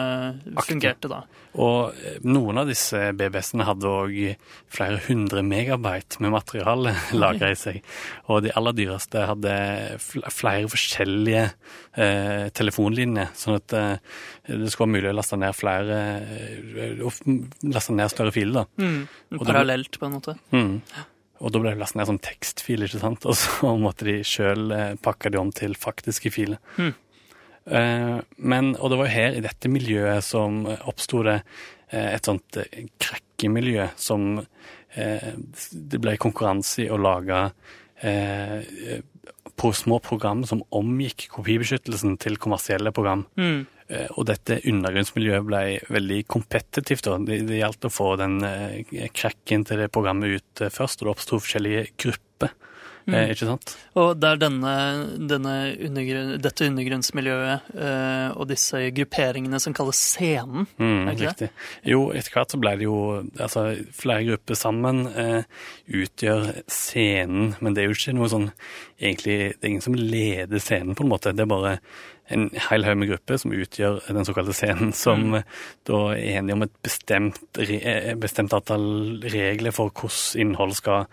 fungerte 0.67 1.09
da. 1.11 1.23
Og 1.59 1.97
noen 2.23 2.59
av 2.63 2.69
disse 2.69 3.11
BBS-ene 3.19 3.65
hadde 3.67 3.89
òg 3.91 4.37
flere 4.71 5.01
hundre 5.09 5.43
megabyte 5.43 6.21
med 6.23 6.31
materiale 6.37 6.93
lagra 7.23 7.51
i 7.51 7.57
seg. 7.59 7.81
Og 8.31 8.45
de 8.45 8.53
aller 8.55 8.77
dyreste 8.79 9.25
hadde 9.27 9.55
flere 10.29 10.69
forskjellige 10.69 11.45
eh, 11.97 12.49
telefonlinjer, 12.53 13.31
sånn 13.35 13.57
at 13.57 13.73
eh, 13.79 13.97
det 14.51 14.69
skulle 14.71 14.87
være 14.91 14.95
mulig 14.99 15.11
å 15.11 15.17
laste 15.17 15.39
ned 15.41 15.57
flere 15.57 16.01
eh, 16.21 17.01
laste 17.73 17.97
ned 17.97 18.13
større 18.13 18.35
filer. 18.37 18.61
da. 18.61 18.85
Mm. 18.85 19.01
Da- 19.33 19.45
Parallelt, 19.49 19.99
på 19.99 20.07
en 20.11 20.17
måte. 20.19 20.37
Mm. 20.53 20.75
Og 21.41 21.53
da 21.55 21.59
ble 21.63 21.71
det 21.73 21.81
lastet 21.81 21.97
ned 22.03 22.11
som 22.11 22.19
tekstfil, 22.21 22.85
ikke 22.85 23.01
sant? 23.01 23.25
Og 23.25 23.39
så 23.41 23.71
måtte 23.87 24.05
de 24.11 24.19
sjøl 24.27 24.71
eh, 24.77 24.95
pakke 25.01 25.33
de 25.33 25.41
om 25.41 25.51
til 25.57 25.73
faktiske 25.81 26.31
filer. 26.35 26.61
Mm. 26.77 26.93
Eh, 27.71 28.17
men, 28.39 28.75
og 28.77 28.91
det 28.93 28.99
var 29.01 29.09
jo 29.09 29.15
her, 29.17 29.37
i 29.41 29.45
dette 29.45 29.69
miljøet, 29.73 30.25
som 30.27 30.63
oppsto 30.89 31.25
det 31.27 31.41
et 31.91 32.23
sånt 32.29 32.55
krekkemiljø 33.03 33.89
som 33.99 34.37
eh, 34.95 35.33
Det 35.75 35.99
ble 35.99 36.13
konkurranse 36.23 36.85
i 36.85 36.87
å 36.87 36.99
lage 37.03 37.41
eh, 38.07 39.01
på 39.61 39.73
små 39.77 39.99
program 40.01 40.47
som 40.49 40.63
omgikk 40.73 41.27
kopibeskyttelsen 41.35 42.17
til 42.23 42.39
kommersielle 42.41 42.93
program. 42.97 43.27
Mm. 43.37 43.67
Eh, 43.91 44.09
Og 44.17 44.25
dette 44.31 44.61
undergrunnsmiljøet 44.65 45.47
ble 45.47 45.63
veldig 45.93 46.21
kompetitivt. 46.31 47.11
Det, 47.27 47.43
det 47.49 47.61
gjaldt 47.61 47.89
å 47.89 47.93
få 47.93 48.15
den 48.21 48.39
krakken 49.13 49.67
til 49.69 49.83
det 49.83 49.91
programmet 49.93 50.39
ut 50.39 50.65
eh, 50.65 50.73
først, 50.73 51.03
og 51.03 51.11
det 51.11 51.15
oppsto 51.17 51.41
forskjellige 51.43 51.87
grupper. 52.01 52.55
Eh, 53.15 53.33
ikke 53.35 53.49
sant? 53.49 53.75
Og 54.01 54.13
det 54.21 54.29
er 54.29 54.41
denne, 54.41 54.75
denne 55.31 55.55
undergrunn, 55.89 56.35
dette 56.43 56.69
undergrunnsmiljøet 56.71 57.71
eh, 57.75 58.29
og 58.35 58.49
disse 58.51 58.83
grupperingene 58.97 59.61
som 59.63 59.75
kalles 59.77 60.01
scenen. 60.13 60.69
Mm, 60.81 61.11
riktig. 61.15 61.51
Jo, 61.87 62.07
etter 62.17 62.37
hvert 62.37 62.55
så 62.55 62.61
ble 62.63 62.77
det 62.81 62.87
jo 62.89 63.01
altså, 63.41 63.67
flere 63.97 64.27
grupper 64.29 64.59
sammen 64.59 65.03
eh, 65.11 65.43
utgjør 66.03 66.53
scenen, 66.71 67.55
men 67.61 67.77
det 67.77 67.85
er 67.85 67.91
jo 67.91 67.99
ikke 67.99 68.17
noe 68.17 68.31
sånn 68.31 68.49
egentlig, 69.01 69.55
Det 69.57 69.65
er 69.65 69.71
ingen 69.75 69.85
som 69.85 69.97
leder 69.97 70.63
scenen, 70.63 70.97
på 70.97 71.07
en 71.07 71.13
måte. 71.13 71.33
Det 71.33 71.47
er 71.47 71.51
bare 71.51 71.77
en 72.31 72.47
hel 72.69 72.87
haug 72.87 73.01
med 73.01 73.11
grupper 73.11 73.41
som 73.43 73.55
utgjør 73.55 74.01
den 74.07 74.27
såkalte 74.29 74.55
scenen, 74.55 74.93
som 74.97 75.33
mm. 75.33 75.43
da 75.89 76.01
er 76.15 76.39
enige 76.39 76.57
om 76.57 76.65
et 76.67 76.77
bestemt, 76.85 77.43
eh, 77.59 78.15
bestemt 78.21 78.55
antall 78.57 78.87
regler 79.33 79.75
for 79.75 79.91
hvordan 79.91 80.45
innhold 80.45 80.77
skal 80.79 81.09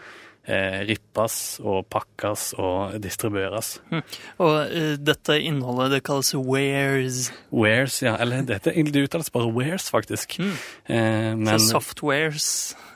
rippes 0.87 1.59
og 1.59 1.85
pakkes 1.91 2.53
og 2.57 2.95
distribueres. 3.03 3.73
Og 3.91 4.55
uh, 4.71 4.93
dette 4.99 5.35
innholdet 5.43 5.91
det 5.97 6.01
kalles 6.07 6.33
wares. 6.37 7.31
Wares, 7.51 7.99
ja. 8.05 8.15
Eller 8.23 8.45
dette 8.47 8.71
det 8.71 9.03
uttales 9.07 9.29
bare 9.33 9.51
wares, 9.51 9.89
faktisk. 9.91 10.37
Eh, 10.39 11.33
Så 11.35 11.57
softwares. 11.71 12.47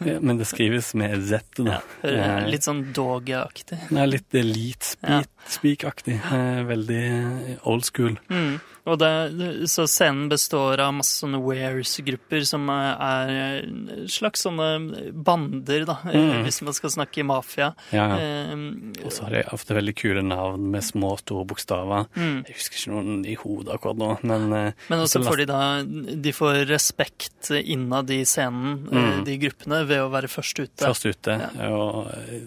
ja, 0.05 0.19
men 0.23 0.37
det 0.39 0.47
skrives 0.47 0.93
med 0.95 1.21
Z, 1.27 1.41
da. 1.59 1.81
Ja, 2.03 2.41
Eh, 2.41 2.47
Litt 2.51 2.63
sånn 2.63 2.85
doge-aktig. 2.95 3.77
Nei, 3.91 4.05
litt 4.07 4.33
elite-speak-aktig. 4.33 6.19
Eh, 6.31 6.63
veldig 6.67 7.59
old 7.67 7.85
school. 7.85 8.15
Mm. 8.29 8.59
Og 8.89 8.97
det, 8.97 9.09
så 9.69 9.83
scenen 9.85 10.27
består 10.31 10.79
av 10.81 10.93
masse 10.97 11.19
sånne 11.21 11.37
wares-grupper 11.43 12.41
som 12.49 12.63
er 12.73 13.61
slags 14.09 14.41
sånne 14.47 15.11
bander, 15.13 15.85
da, 15.85 15.99
Mm. 16.11 16.43
hvis 16.47 16.61
man 16.65 16.73
skal 16.73 16.89
snakke 16.89 17.23
mafia. 17.23 17.75
Ja, 17.93 18.07
ja. 18.09 18.17
Eh, 18.17 19.05
Og 19.05 19.11
så 19.13 19.23
har 19.27 19.29
de 19.37 19.43
ofte 19.53 19.75
veldig 19.77 19.95
kule 19.95 20.23
navn 20.25 20.71
med 20.71 20.81
små 20.81 21.13
store 21.19 21.45
bokstaver. 21.45 22.07
Mm. 22.17 22.43
Jeg 22.47 22.55
husker 22.57 22.77
ikke 22.79 22.91
noen 22.95 23.25
i 23.29 23.35
hodet 23.35 23.75
akkurat 23.75 23.97
nå, 24.01 24.09
men 24.23 24.53
eh, 24.53 24.71
Men 24.89 24.99
også 25.05 25.21
så 25.21 25.29
får 25.29 25.37
de 25.37 25.45
da 25.45 25.61
De 26.21 26.31
får 26.33 26.65
respekt 26.67 27.51
innad 27.61 28.09
i 28.09 28.23
scenen, 28.25 28.87
eh, 28.91 28.97
Mm. 28.97 29.23
de 29.25 29.37
gruppene, 29.37 29.85
ved 29.87 29.99
å 29.99 30.09
være 30.09 30.27
først 30.27 30.59
ute. 30.59 30.85
først 30.85 31.05
ute. 31.05 31.37
Og 31.69 32.07
eh, 32.07 32.41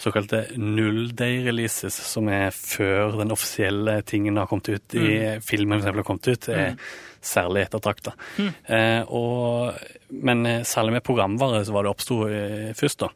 såkalte 0.00 0.46
null 0.56 1.10
day 1.14 1.42
releases, 1.44 1.94
som 1.94 2.28
er 2.32 2.50
før 2.56 3.18
den 3.20 3.30
offisielle 3.34 4.00
tingen 4.08 4.36
har 4.40 4.46
kommet 4.50 4.68
ut, 4.72 4.94
i 4.96 5.38
filmen 5.44 5.78
for 5.80 5.84
eksempel 5.90 6.00
har 6.04 6.08
kommet 6.08 6.28
ut, 6.32 6.48
er 6.48 6.76
særlig 7.20 7.66
ettertrakta. 7.66 8.14
Eh, 8.64 9.02
og- 9.12 9.74
men 10.10 10.46
eh, 10.46 10.62
særlig 10.64 10.92
med 10.96 11.02
programvare 11.04 11.60
så 11.66 11.72
var 11.72 11.82
det 11.84 11.90
oppsto 11.92 12.16
eh, 12.26 12.72
først, 12.72 12.98
da. 13.04 13.08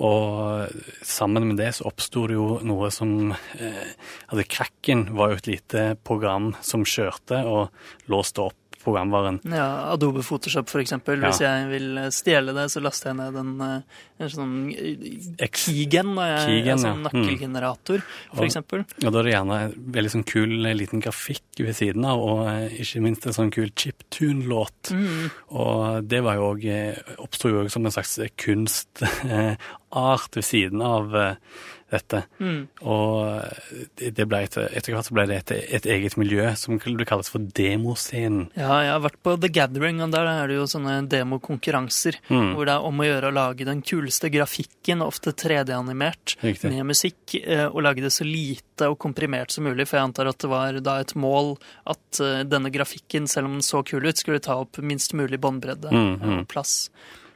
Og 0.00 0.68
sammen 1.04 1.46
med 1.46 1.56
det 1.60 1.74
så 1.76 1.84
oppsto 1.86 2.26
det 2.26 2.34
jo 2.38 2.58
noe 2.64 2.88
som 2.90 3.32
eh, 3.60 3.84
Altså, 4.32 4.48
Krakken 4.48 5.14
var 5.14 5.28
jo 5.30 5.36
et 5.36 5.46
lite 5.46 5.96
program 6.02 6.54
som 6.62 6.82
kjørte 6.84 7.44
og 7.46 7.68
låste 8.08 8.40
opp 8.48 8.54
programvaren. 8.84 9.40
Ja, 9.48 9.90
Adobe 9.92 10.22
Photoshop, 10.22 10.68
eksempel. 10.82 11.20
Ja. 11.20 11.30
Hvis 11.30 11.40
jeg 11.44 11.68
vil 11.70 11.98
eh, 11.98 12.10
stjele 12.14 12.54
det, 12.56 12.66
så 12.72 12.82
laster 12.84 13.10
jeg 13.10 13.18
ned 13.18 13.38
en, 13.40 13.52
eh, 13.64 14.02
en 14.24 14.32
sånn 14.32 14.54
eh, 14.74 15.48
Keygen, 15.50 16.12
en 16.20 16.78
sånn 16.82 16.84
ja. 16.84 16.94
Mm. 16.94 17.04
nøkkelgenerator, 17.08 18.04
for 18.30 18.42
Og- 18.42 18.48
eksempel. 18.48 18.84
Og 19.04 19.08
da 19.10 19.18
er 19.18 19.28
det 19.28 19.34
gjerne 19.34 19.60
en 19.64 19.74
veldig 19.98 20.14
sånn 20.14 20.26
kul 20.28 20.56
liten 20.78 21.02
grafikk 21.04 21.62
ved 21.64 21.74
siden 21.80 22.04
av, 22.08 22.20
og 22.20 22.46
ikke 22.78 23.02
minst 23.04 23.26
en 23.26 23.36
sånn 23.36 23.52
kul 23.54 23.70
chiptune-låt. 23.74 24.92
Mm. 24.94 25.30
Og 25.60 26.08
det 26.08 26.22
var 26.22 26.40
jo 26.40 26.52
òg 26.54 26.64
Oppsto 27.18 27.48
jo 27.50 27.62
òg 27.64 27.70
som 27.72 27.84
en 27.86 27.92
slags 27.92 28.18
kunstart 28.40 30.34
ved 30.36 30.44
siden 30.44 30.82
av 30.82 31.12
dette. 31.94 32.24
Mm. 32.42 32.60
Og 32.82 33.84
det 34.00 34.24
det 34.24 34.28
ble 34.30 34.40
et, 34.46 34.56
etter 34.56 34.94
hvert 34.94 35.08
så 35.08 35.14
ble 35.16 35.26
det 35.28 35.36
et, 35.42 35.52
et 35.78 35.86
eget 35.96 36.16
miljø 36.20 36.46
som 36.58 36.78
ble 36.80 37.06
kalles 37.08 37.30
for 37.32 37.44
demoscenen. 37.56 38.48
Ja, 38.56 38.80
jeg 38.84 38.92
har 38.94 39.02
vært 39.04 39.20
på 39.26 39.34
The 39.40 39.50
Gathering, 39.52 40.00
og 40.04 40.12
der 40.14 40.28
er 40.30 40.50
det 40.50 40.58
jo 40.58 40.66
sånne 40.70 40.96
demokonkurranser. 41.12 42.18
Mm. 42.30 42.52
Hvor 42.56 42.68
det 42.68 42.76
er 42.76 42.86
om 42.88 43.02
å 43.02 43.08
gjøre 43.08 43.30
å 43.30 43.36
lage 43.36 43.66
den 43.68 43.82
kuleste 43.86 44.30
grafikken, 44.32 45.04
ofte 45.04 45.34
3D-animert, 45.36 46.36
med 46.42 46.84
musikk, 46.88 47.36
eh, 47.42 47.66
og 47.68 47.82
lage 47.86 48.04
det 48.04 48.12
så 48.14 48.26
lite 48.26 48.88
og 48.90 48.98
komprimert 49.02 49.54
som 49.54 49.66
mulig. 49.68 49.86
For 49.88 50.00
jeg 50.00 50.10
antar 50.10 50.30
at 50.30 50.40
det 50.42 50.52
var 50.52 50.80
da 50.84 50.98
et 51.02 51.14
mål 51.18 51.54
at 51.90 52.22
eh, 52.24 52.44
denne 52.48 52.72
grafikken, 52.74 53.28
selv 53.30 53.50
om 53.50 53.58
den 53.58 53.66
så 53.66 53.84
kul 53.86 54.06
ut, 54.06 54.20
skulle 54.20 54.42
ta 54.44 54.56
opp 54.64 54.80
minst 54.82 55.14
mulig 55.16 55.40
båndbredde 55.42 55.92
Mm, 55.94 56.14
mm. 56.18 56.38
og 56.40 56.48
plass. 56.50 56.88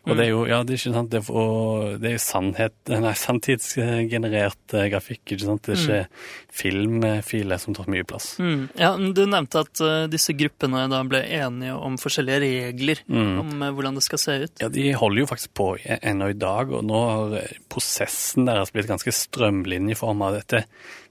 Og 0.08 0.18
det 0.18 0.24
er 0.26 0.30
jo 0.30 0.42
ja, 0.48 0.60
det 0.66 0.74
er 0.74 0.80
ikke 0.80 0.94
sant, 0.94 1.12
det 1.12 1.20
er, 1.20 1.96
det 2.00 2.10
er 2.10 2.14
jo 2.14 2.22
sannhet, 2.24 2.76
nei, 2.90 3.14
sanntidsgenerert 3.18 4.76
eh, 4.76 4.88
grafikk, 4.92 5.22
ikke 5.26 5.44
sant. 5.44 5.68
Det 5.68 5.74
er 5.76 5.82
ikke 5.82 6.58
filmfiler 6.58 7.60
som 7.62 7.76
tar 7.76 7.88
mye 7.92 8.06
plass. 8.08 8.30
Mm. 8.42 8.62
Ja, 8.78 8.92
Du 8.96 9.22
nevnte 9.28 9.62
at 9.66 9.82
uh, 9.84 10.06
disse 10.10 10.34
gruppene 10.38 10.86
da 10.90 11.02
ble 11.06 11.22
enige 11.38 11.76
om 11.76 11.98
forskjellige 12.00 12.42
regler 12.44 13.02
om 13.08 13.52
uh, 13.62 13.70
hvordan 13.74 13.98
det 13.98 14.06
skal 14.06 14.22
se 14.22 14.38
ut. 14.44 14.54
Ja, 14.62 14.70
de 14.72 14.88
holder 14.98 15.22
jo 15.22 15.30
faktisk 15.30 15.54
på 15.58 15.68
ennå 15.98 16.32
i 16.32 16.38
dag, 16.38 16.72
og 16.72 16.86
nå 16.88 17.02
har 17.08 17.36
prosessen 17.70 18.48
deres 18.48 18.72
blitt 18.74 18.90
ganske 18.90 19.14
strømlinjeforma. 19.14 20.32
Dette 20.38 20.64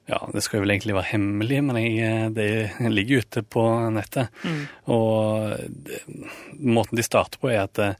ja, 0.07 0.21
det 0.33 0.41
skal 0.41 0.57
jo 0.57 0.63
vel 0.63 0.71
egentlig 0.71 0.95
være 0.95 1.11
hemmelig, 1.11 1.57
men 1.67 1.79
jeg, 1.83 2.31
det 2.35 2.47
ligger 2.95 3.25
ute 3.25 3.43
på 3.43 3.63
nettet. 3.91 4.31
Mm. 4.47 4.61
Og 4.95 5.65
det, 5.67 5.99
måten 6.63 6.99
de 6.99 7.03
starter 7.03 7.41
på, 7.41 7.51
er 7.51 7.65
at 7.65 7.81
eh, 7.83 7.97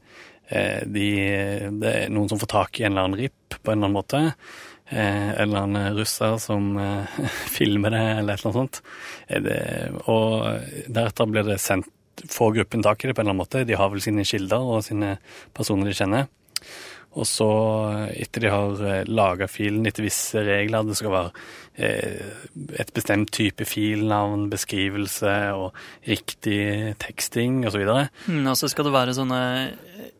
de, 0.48 1.08
det 1.82 1.90
er 1.92 2.12
noen 2.14 2.30
som 2.30 2.40
får 2.40 2.50
tak 2.54 2.80
i 2.80 2.86
en 2.86 2.94
eller 2.94 3.08
annen 3.08 3.20
RIP 3.20 3.58
på 3.60 3.72
en 3.72 3.78
eller 3.78 3.90
annen 3.90 3.98
måte. 3.98 4.20
Eh, 4.90 5.28
en 5.30 5.40
eller 5.40 5.66
annen 5.66 5.96
russer 5.98 6.38
som 6.40 6.76
eh, 6.80 7.20
filmer 7.58 7.92
det, 7.92 8.04
eller 8.20 8.34
et 8.34 8.40
eller 8.40 8.48
annet 8.48 8.60
sånt. 8.60 8.82
Er 9.28 9.44
det, 9.44 9.60
og 10.08 10.88
deretter 10.88 11.30
blir 11.30 11.48
det 11.48 11.60
sendt 11.62 11.94
Får 12.18 12.48
gruppen 12.50 12.82
tak 12.82 13.04
i 13.04 13.06
det 13.06 13.12
på 13.14 13.22
en 13.22 13.28
eller 13.28 13.30
annen 13.30 13.44
måte. 13.44 13.60
De 13.62 13.76
har 13.78 13.92
vel 13.92 14.00
sine 14.02 14.24
kilder 14.26 14.58
og 14.58 14.80
sine 14.82 15.12
personer 15.54 15.86
de 15.86 15.92
kjenner. 15.94 16.24
Og 17.14 17.28
så, 17.30 17.46
etter 18.10 18.42
de 18.42 18.50
har 18.50 19.06
laga 19.06 19.46
filen 19.46 19.86
etter 19.86 20.02
visse 20.02 20.42
regler, 20.42 20.82
det 20.88 20.96
skal 20.98 21.14
være 21.14 21.30
eh, 21.78 22.26
et 22.82 22.90
bestemt 22.96 23.30
type 23.34 23.62
filnavn, 23.70 24.48
beskrivelse 24.50 25.36
og 25.60 25.78
riktig 26.10 26.58
teksting 26.98 27.62
osv. 27.70 27.86
Mm, 28.26 28.42
og 28.50 28.58
så 28.58 28.66
skal 28.72 28.90
det 28.90 28.96
være 28.98 29.14
sånne 29.14 29.40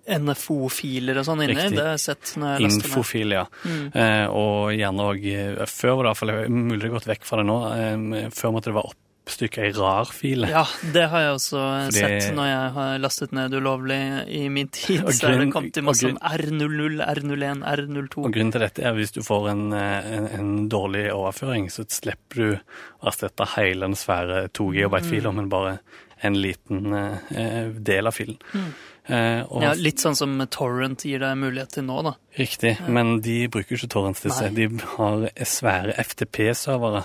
NFO-filer 0.09 1.21
og 1.21 1.27
sånn 1.29 1.43
inni. 1.45 1.57
Riktig. 1.59 1.77
Det 1.77 1.85
har 1.85 1.97
jeg 1.97 2.05
sett 2.07 2.33
når 2.37 2.55
jeg 2.55 2.67
laster. 2.67 2.89
Infofil, 2.89 3.37
ja. 3.37 3.45
Eh, 3.69 4.27
og 4.29 4.73
gjerne 4.77 5.11
òg 5.13 5.29
Før 5.69 5.99
var 5.99 6.09
det 6.09 6.15
iallfall 6.15 6.35
mulig 6.49 6.91
gått 6.95 7.11
vekk 7.11 7.29
fra 7.29 7.43
det 7.43 7.49
nå. 7.51 7.59
Eh, 7.75 8.33
før 8.35 8.57
måtte 8.57 8.73
det 8.73 8.79
være 8.79 8.93
oppstykka 9.29 9.67
i 9.67 9.73
rar-file. 9.77 10.49
Ja, 10.49 10.65
det 10.95 11.09
har 11.13 11.21
jeg 11.21 11.35
også 11.37 11.61
Fordi- 11.61 11.93
sett 11.93 12.35
når 12.35 12.47
jeg 12.49 12.73
har 12.73 12.99
lastet 12.99 13.33
ned 13.33 13.53
ulovlig 13.53 14.29
i 14.29 14.49
min 14.49 14.69
tid. 14.69 15.05
Og 15.05 15.13
Så 15.13 15.29
er 15.29 15.39
det 15.39 15.53
kommet 15.53 15.73
til 15.75 15.83
masse 15.85 16.01
grunn- 16.03 16.19
sånn 16.19 16.33
R00, 16.33 17.01
R01, 17.05 17.63
R02. 17.63 18.25
Og 18.25 18.33
grunnen 18.33 18.53
til 18.53 18.61
dette 18.61 18.83
er 18.83 18.89
at 18.89 18.97
hvis 18.97 19.13
du 19.13 19.21
får 19.21 19.51
en, 19.51 19.73
eh, 19.73 20.13
en, 20.17 20.27
en 20.27 20.69
dårlig 20.69 21.13
overføring, 21.13 21.69
så 21.69 21.85
slipper 21.85 22.35
du 22.35 22.61
å 23.03 23.07
erstatte 23.13 23.47
hele 23.57 23.81
den 23.81 23.95
svære 23.95 24.49
2 24.51 24.73
GB-fila, 24.73 25.31
mm. 25.31 25.35
men 25.37 25.49
bare 25.49 25.79
en 26.23 26.35
liten 26.35 26.95
eh, 26.95 27.69
del 27.71 28.07
av 28.07 28.13
filen. 28.13 28.39
Eh, 28.55 28.61
og, 29.09 29.63
Ja, 29.65 29.73
litt 29.79 30.03
sånn 30.03 30.17
som 30.19 30.37
Torrent 30.53 31.05
gir 31.09 31.23
deg 31.23 31.39
mulighet 31.41 31.79
til 31.79 31.87
nå, 31.89 31.99
da. 32.05 32.15
Riktig, 32.39 32.75
men 32.93 33.19
de 33.25 33.41
bruker 33.53 33.79
ikke 33.79 33.91
Torrent 33.95 34.21
disse. 34.21 34.51
Nei. 34.51 34.69
De 34.69 34.87
har 34.97 35.29
svære 35.49 35.97
FTP-servere. 36.05 37.05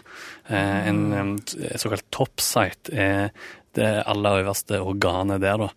Eh, 0.49 0.79
en 0.89 1.03
em, 1.15 1.35
såkalt 1.79 2.09
topsite 2.13 2.91
er 2.91 3.29
det 3.73 3.89
aller 4.05 4.43
øverste 4.43 4.81
organet 4.83 5.41
der, 5.41 5.63
da. 5.63 5.69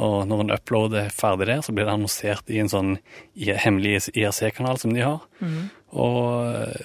Og 0.00 0.22
når 0.28 0.44
en 0.44 0.54
upload 0.54 0.94
er 0.96 1.10
ferdig 1.12 1.48
der, 1.50 1.64
så 1.64 1.74
blir 1.74 1.88
det 1.88 1.96
annonsert 1.96 2.52
i 2.52 2.60
en 2.62 2.70
sånn 2.70 2.94
hemmelig 3.36 4.12
IRC-kanal 4.14 4.78
som 4.80 4.94
de 4.94 5.02
har. 5.04 5.26
Og 5.90 6.46
eh, 6.46 6.84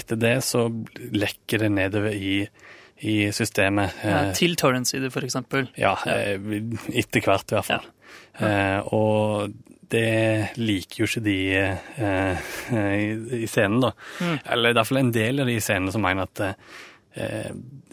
etter 0.00 0.18
det 0.20 0.38
så 0.46 0.68
lekker 1.12 1.66
det 1.66 1.74
nedover 1.76 2.16
i, 2.16 2.46
i 3.00 3.32
systemet. 3.32 3.90
Ja, 4.04 4.22
Eh, 4.26 4.32
til 4.34 4.56
Torrent-sider, 4.56 5.10
eksempel. 5.24 5.68
ja, 5.76 5.96
eh, 6.06 6.38
etter 6.96 7.20
hvert 7.20 7.52
i 7.52 7.56
hvert 7.56 7.66
fall. 7.68 7.84
Eh, 8.40 8.80
og 8.94 9.52
det 9.88 10.48
liker 10.56 11.04
jo 11.04 11.06
ikke 11.06 11.24
de 11.24 11.36
i, 13.42 13.46
scenen, 13.46 13.80
da. 13.80 13.90
Eller 14.50 14.70
i 14.70 14.72
hvert 14.78 14.86
fall 14.88 14.98
en 14.98 15.12
del 15.12 15.40
av 15.40 15.46
de 15.46 15.52
i 15.56 15.60
scenen 15.60 15.92
som 15.92 16.02
mener 16.02 16.22
at 16.26 16.40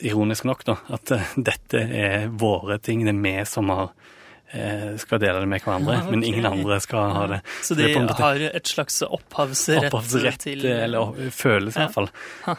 Ironisk 0.03 0.43
nok, 0.43 0.63
da, 0.65 0.75
at 0.91 1.05
dette 1.37 1.77
er 1.79 2.27
våre 2.27 2.77
ting. 2.79 3.05
Det 3.05 3.13
er 3.13 3.21
vi 3.23 3.45
som 3.47 3.69
har 3.69 3.91
skal 5.01 5.19
dele 5.19 5.39
det 5.41 5.47
med 5.49 5.61
hverandre, 5.63 5.93
Ja, 5.97 6.03
ok. 6.05 6.11
men 6.11 6.23
ingen 6.23 6.45
andre 6.45 6.79
skal 6.79 7.09
ha 7.15 7.27
det. 7.27 7.41
Så 7.65 7.75
de 7.75 7.87
måte- 7.95 8.17
har 8.21 8.35
et 8.35 8.67
slags 8.69 9.01
opphavsrett, 9.01 9.87
opphavsrett, 9.91 10.37
til 10.39 10.65
eller 10.65 11.13
følelse 11.33 11.79
Ja. 11.79 11.87
iallfall, 11.87 12.09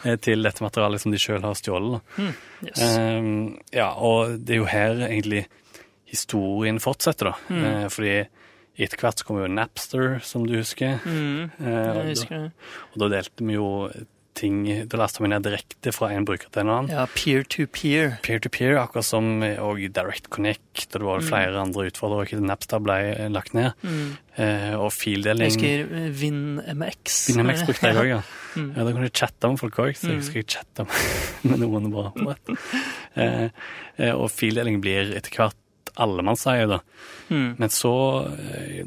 eh, 0.05 0.15
til 0.17 0.43
dette 0.43 0.61
materialet 0.61 0.99
som 1.01 1.11
de 1.11 1.17
sjøl 1.17 1.41
har 1.41 1.53
stjålet. 1.55 2.01
da. 2.17 2.31
Yes. 2.65 2.97
Um, 2.97 3.59
ja, 3.71 3.91
og 3.93 4.39
det 4.45 4.55
er 4.55 4.57
jo 4.57 4.65
her 4.65 4.95
egentlig 5.07 5.45
historien 6.05 6.79
fortsetter, 6.79 7.31
da. 7.31 7.33
Mm. 7.49 7.63
Eh, 7.65 7.87
fordi 7.89 8.27
etter 8.77 8.97
hvert 8.99 9.19
så 9.21 9.25
kommer 9.25 9.45
jo 9.47 9.53
Napster, 9.53 10.19
som 10.23 10.45
du 10.45 10.57
husker. 10.57 10.99
Mm, 11.05 11.51
Eh, 11.59 11.65
jeg 11.65 11.95
og, 11.97 12.05
husker 12.09 12.43
det. 12.43 12.51
og 12.93 12.99
da 12.99 13.09
delte 13.17 13.45
vi 13.47 13.53
jo 13.53 13.89
ting 14.35 14.63
Da 14.91 14.99
lasta 14.99 15.23
man 15.23 15.31
ned 15.33 15.45
direkte 15.47 15.93
fra 15.95 16.09
en 16.13 16.25
bruker 16.27 16.49
til 16.51 16.63
en 16.65 16.71
annen. 16.73 16.91
Ja, 16.93 17.05
peer-to-peer. 17.15 18.17
Peer-to-peer, 18.25 18.77
akkurat 18.81 19.07
som 19.07 19.43
og 19.43 19.81
Direct 19.95 20.29
Connect, 20.33 20.87
og 20.91 20.99
det 20.99 21.07
var 21.07 21.25
flere 21.25 21.61
andre 21.61 21.87
utfordrere 21.89 22.27
ikke 22.27 22.41
Napster 22.45 22.83
ble 22.83 22.97
lagt 23.33 23.55
ned. 23.57 23.73
Eh, 24.35 24.73
og 24.75 24.89
Jeg 24.89 24.95
fildeling 24.99 25.53
husker 25.53 25.85
eh, 25.85 26.09
WinMX. 26.19 27.19
WinMX 27.31 27.65
brukte 27.69 27.91
jeg 27.91 28.01
òg, 28.03 28.11
ja. 28.17 28.23
Mm. 28.55 28.69
ja. 28.71 28.85
Da 28.87 28.91
kunne 28.95 29.09
du 29.09 29.11
chatte 29.19 29.49
med 29.51 29.59
folk 29.59 29.79
òg, 29.83 29.97
så 29.99 30.13
jeg 30.13 30.23
skal 30.23 30.43
chatte 30.47 30.85
med, 30.87 31.23
med 31.49 31.59
noen 31.59 31.89
bare 31.91 32.13
på 32.15 32.29
det. 32.31 32.53
Eh, 33.19 33.49
eh, 33.99 34.13
og 34.15 34.29
fildeling 34.31 34.77
blir 34.79 35.11
etter 35.17 35.35
hvert 35.35 35.91
allemannseie, 35.99 36.63
da. 36.71 36.77
Mm. 37.27 37.49
Men 37.59 37.73
så 37.73 37.91
eh, 38.31 38.85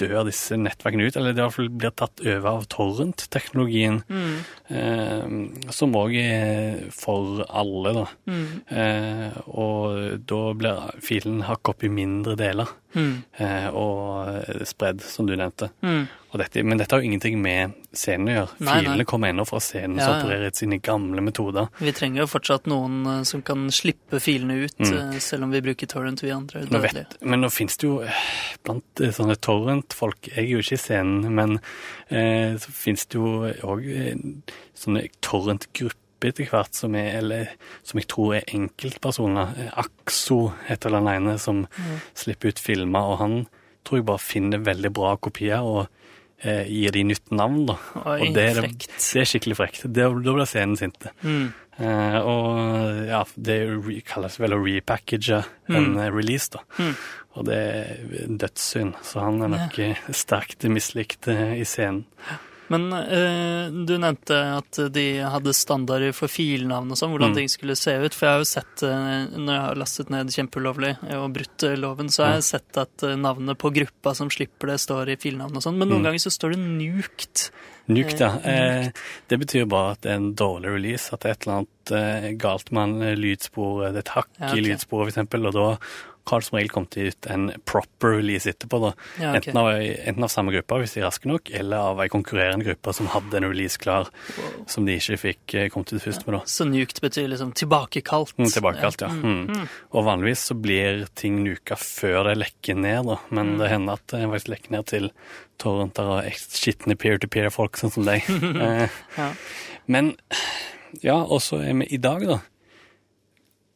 dør 0.00 0.24
disse 0.28 0.56
nettverkene 0.58 1.06
ut, 1.08 1.16
eller 1.20 1.36
det 1.36 1.46
blir 1.78 1.92
tatt 1.96 2.22
over 2.24 2.48
av 2.50 2.66
torrent-teknologien, 2.72 4.00
Mm. 4.08 4.36
eh, 4.70 5.70
som 5.70 5.92
òg 5.94 6.14
er 6.16 6.90
for 6.94 7.44
alle, 7.48 7.92
da. 7.94 8.06
Mm. 8.26 8.46
Eh, 8.70 9.40
og 9.48 10.26
da 10.26 10.40
blir 10.54 11.00
filen 11.04 11.42
hakket 11.48 11.74
opp 11.74 11.84
i 11.84 11.88
mindre 11.92 12.36
deler, 12.40 12.68
Mm. 12.94 13.22
eh, 13.38 13.68
og 13.70 14.44
spredd, 14.66 15.00
som 15.02 15.26
du 15.26 15.36
nevnte. 15.36 15.70
Mm. 15.82 16.08
Dette, 16.38 16.62
men 16.62 16.78
dette 16.78 16.94
har 16.94 17.00
jo 17.02 17.08
ingenting 17.10 17.40
med 17.42 17.72
scenen 17.92 18.28
å 18.28 18.34
gjøre. 18.36 18.52
Nei, 18.60 18.66
nei. 18.66 18.74
Filene 18.84 19.04
kommer 19.10 19.32
ennå 19.32 19.44
fra 19.48 19.58
scenen 19.60 19.98
Ja, 19.98 20.04
som 20.06 20.20
opererer 20.20 20.46
etter 20.46 20.58
sine 20.62 20.78
gamle 20.78 21.20
metoder. 21.26 21.66
Vi 21.82 21.90
trenger 21.92 22.22
jo 22.22 22.26
fortsatt 22.30 22.68
noen 22.70 23.00
eh, 23.06 23.22
som 23.26 23.42
kan 23.42 23.66
slippe 23.74 24.20
filene 24.22 24.60
ut, 24.64 24.76
Mm. 24.78 25.14
eh, 25.14 25.18
selv 25.18 25.42
om 25.44 25.50
vi 25.50 25.60
bruker 25.60 25.86
torrent, 25.90 26.22
vi 26.22 26.30
andre 26.30 26.62
Nå 26.70 26.78
vet, 26.84 27.16
men 27.22 27.40
nå 27.42 27.50
finnes 27.50 27.76
det 27.76 27.88
jo 27.88 28.00
eh, 28.02 28.22
blant 28.62 28.84
sånne 29.18 29.36
torrent-folk 29.42 30.28
Jeg 30.30 30.44
er 30.44 30.48
jo 30.52 30.58
ikke 30.62 30.78
i 30.78 30.84
scenen, 30.84 31.34
men 31.34 31.58
eh, 32.10 32.54
så 32.62 32.70
finnes 32.72 33.06
det 33.10 33.18
jo 33.18 33.50
òg 33.66 33.90
sånne 34.78 35.08
torrent-grupper 35.20 36.30
etter 36.30 36.50
hvert 36.52 36.74
som 36.76 36.94
er 37.00 37.14
Eller 37.18 37.48
som 37.82 37.98
jeg 38.00 38.06
tror 38.12 38.34
er 38.36 38.44
enkeltpersoner. 38.52 39.70
Akso 39.80 40.52
heter 40.68 40.90
den 40.92 41.08
ene 41.08 41.38
som 41.40 41.66
slipper 42.14 42.52
ut 42.52 42.58
filmer, 42.60 43.00
og 43.14 43.18
han 43.22 43.38
tror 43.84 43.98
jeg 43.98 44.06
bare 44.10 44.20
finner 44.20 44.58
veldig 44.60 44.90
bra 44.92 45.14
kopier 45.16 45.64
og 45.64 45.88
eh, 46.42 46.68
gir 46.68 46.94
de 46.96 47.06
nytt 47.12 47.32
navn, 47.34 47.64
da. 47.70 47.78
Oi, 48.02 48.18
og 48.26 48.36
det 48.36 48.46
er, 48.50 48.60
det 48.66 49.22
er 49.22 49.28
skikkelig 49.28 49.58
frekt. 49.58 49.82
Det, 49.86 50.04
da 50.04 50.34
blir 50.36 50.48
scenen 50.48 50.78
sinte. 50.80 51.12
Mm. 51.22 51.50
Eh, 51.80 52.18
og 52.28 53.08
ja, 53.08 53.22
det 53.40 53.56
kalles 54.08 54.36
vel 54.42 54.56
å 54.56 54.60
repackage 54.60 55.40
en 55.70 55.94
eh, 55.96 56.12
release, 56.12 56.50
da. 56.52 56.64
Mm. 56.80 56.94
Og 57.38 57.46
det 57.46 57.56
er 57.56 58.30
dødssynd, 58.42 58.96
så 59.06 59.24
han 59.24 59.44
er 59.46 59.52
nok 59.52 59.76
ja. 59.80 59.92
sterkt 60.16 60.66
mislikt 60.68 61.30
eh, 61.30 61.60
i 61.62 61.66
scenen. 61.68 62.04
Men 62.70 62.84
uh, 62.94 63.66
du 63.84 63.96
nevnte 63.98 64.36
at 64.60 64.78
de 64.94 65.04
hadde 65.26 65.52
standarder 65.58 66.12
for 66.14 66.30
filnavn 66.30 66.92
og 66.94 66.98
sånn, 67.00 67.10
hvordan 67.10 67.32
Mm. 67.32 67.38
ting 67.40 67.48
skulle 67.50 67.74
se 67.76 67.96
ut. 67.98 68.14
For 68.14 68.26
jeg 68.26 68.32
har 68.36 68.44
jo 68.44 68.48
sett, 68.48 68.84
uh, 68.86 69.26
når 69.34 69.52
jeg 69.56 69.64
har 69.66 69.80
lastet 69.82 70.10
ned 70.14 70.30
kjempeulovlig 70.30 70.92
og 71.18 71.26
brutt 71.34 71.64
eh, 71.66 71.74
loven, 71.76 72.08
så 72.14 72.24
har 72.28 72.32
jeg 72.38 72.46
sett 72.52 72.78
at 72.78 73.04
navnet 73.18 73.58
på 73.58 73.72
gruppa 73.74 74.14
som 74.14 74.30
slipper 74.30 74.70
det, 74.72 74.78
står 74.80 75.10
i 75.10 75.16
filnavn 75.20 75.56
og 75.58 75.62
sånn. 75.66 75.76
Men 75.78 75.88
noen 75.90 76.00
Mm. 76.00 76.08
ganger 76.12 76.22
så 76.22 76.30
står 76.30 76.54
det 76.54 76.62
nukt. 76.62 77.50
Nukt, 77.90 78.20
ja. 78.22 78.36
Eh, 78.46 78.92
det 79.28 79.38
betyr 79.40 79.66
bare 79.66 79.92
at 79.96 80.00
det 80.02 80.12
er 80.12 80.20
en 80.20 80.34
dårlig 80.38 80.70
release, 80.76 81.10
at 81.12 81.20
det 81.20 81.28
er 81.28 81.32
et 81.34 81.46
eller 81.46 81.56
annet 81.58 81.90
eh, 81.90 82.32
galt 82.38 82.70
med 82.70 82.82
en 83.02 83.16
lydspor, 83.18 83.80
det 83.92 83.96
er 83.96 83.98
et 84.04 84.14
hakk 84.14 84.28
Ja, 84.38 84.46
okay. 84.46 84.58
i 84.60 84.62
lydsporet, 84.68 85.10
eksempel, 85.10 85.46
og 85.50 85.54
da 85.54 85.78
har 86.28 86.40
som 86.44 86.56
regel 86.58 86.70
kommet 86.70 86.96
ut 86.96 87.26
en 87.26 87.48
proper 87.66 88.16
release 88.18 88.50
etterpå, 88.50 88.78
da. 88.82 88.90
Ja, 89.20 89.30
okay. 89.36 89.50
enten, 89.50 89.56
av, 89.60 89.70
enten 89.80 90.24
av 90.26 90.30
samme 90.32 90.52
gruppe, 90.54 90.78
hvis 90.82 90.94
de 90.94 91.00
er 91.02 91.06
raske 91.08 91.30
nok, 91.30 91.50
eller 91.60 91.90
av 91.90 92.02
ei 92.04 92.08
konkurrerende 92.12 92.66
gruppe 92.68 92.92
som 92.96 93.08
hadde 93.10 93.40
en 93.40 93.48
release 93.48 93.80
klar, 93.80 94.10
som 94.70 94.86
de 94.86 94.98
ikke 95.00 95.18
fikk 95.24 95.54
eh, 95.58 95.68
kommet 95.72 95.92
ut 95.94 96.02
først 96.04 96.26
med, 96.26 96.36
da. 96.38 96.42
Så 96.50 96.66
nukt 96.68 97.00
betyr 97.02 97.30
liksom 97.32 97.52
tilbakekalt. 97.58 98.36
Mm, 98.38 98.50
Tilbakekalt, 98.54 99.06
ja. 99.06 99.10
Mm. 99.10 99.66
Og 99.94 100.06
vanligvis 100.06 100.44
så 100.50 100.56
blir 100.58 101.06
ting 101.18 101.40
nuka 101.44 101.78
før 101.80 102.30
det 102.30 102.36
lekker 102.42 102.78
ned, 102.78 103.08
da. 103.10 103.18
Men 103.34 103.56
det 103.60 103.70
hender 103.72 103.98
at 103.98 104.06
det 104.12 104.26
faktisk 104.34 104.52
lekker 104.54 104.76
ned 104.76 104.90
til 104.90 105.10
torrenter 105.60 106.08
og 106.18 106.30
skitne 106.40 106.96
peer-to-peer-folk 107.00 107.76
sånn 107.80 107.92
som 107.96 108.06
deg. 108.08 108.28
eh, 108.66 108.86
Ja. 109.18 109.32
men 109.90 110.14
ja, 111.04 111.16
og 111.22 111.38
så 111.44 111.60
er 111.62 111.74
vi 111.82 111.86
i 111.94 112.00
dag, 112.02 112.24
da. 112.26 112.40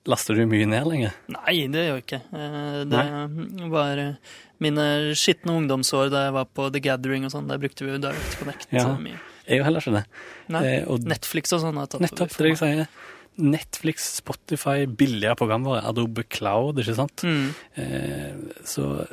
Laster 0.06 0.36
du 0.36 0.42
mye 0.46 0.66
ned 0.68 0.84
lenger? 0.90 1.14
Nei, 1.32 1.54
det 1.72 1.86
gjør 1.86 1.94
jeg 1.96 2.04
ikke. 2.04 2.18
Det 2.90 3.04
Det 3.60 3.68
var 3.72 4.02
eh, 4.02 4.34
mine 4.60 4.84
skitne 5.16 5.54
ungdomsår 5.62 6.10
da 6.12 6.26
jeg 6.26 6.34
var 6.36 6.44
på 6.52 6.66
The 6.74 6.82
Gathering 6.84 7.24
og 7.24 7.32
sånn. 7.32 7.48
Der 7.48 7.58
brukte 7.62 7.86
vi 7.86 7.94
jo 7.94 7.98
Direct 8.02 8.36
Connect 8.40 8.68
Ja. 8.74 8.84
mye. 9.00 9.16
Jeg 9.48 9.58
gjør 9.60 9.64
heller 9.70 9.80
ikke 9.84 9.96
det. 9.96 10.04
Nei, 10.48 10.62
Eh, 10.66 10.84
og 10.88 11.04
Netflix 11.08 11.52
og 11.52 11.60
sånn 11.64 11.76
har 11.80 11.86
tatt 11.88 12.00
nettopp 12.04 12.20
over 12.20 12.28
Nettopp, 12.28 12.38
det 12.38 12.52
jeg 12.52 12.60
sier. 12.60 12.88
Netflix, 13.36 14.04
Spotify, 14.20 14.84
billigere 14.86 15.34
programvare, 15.36 15.82
Adobe 15.88 16.22
Cloud, 16.30 16.78
ikke 16.78 16.94
sant? 16.94 17.24
Mm. 17.26 17.48
Eh, 17.76 18.32
så 18.64 19.06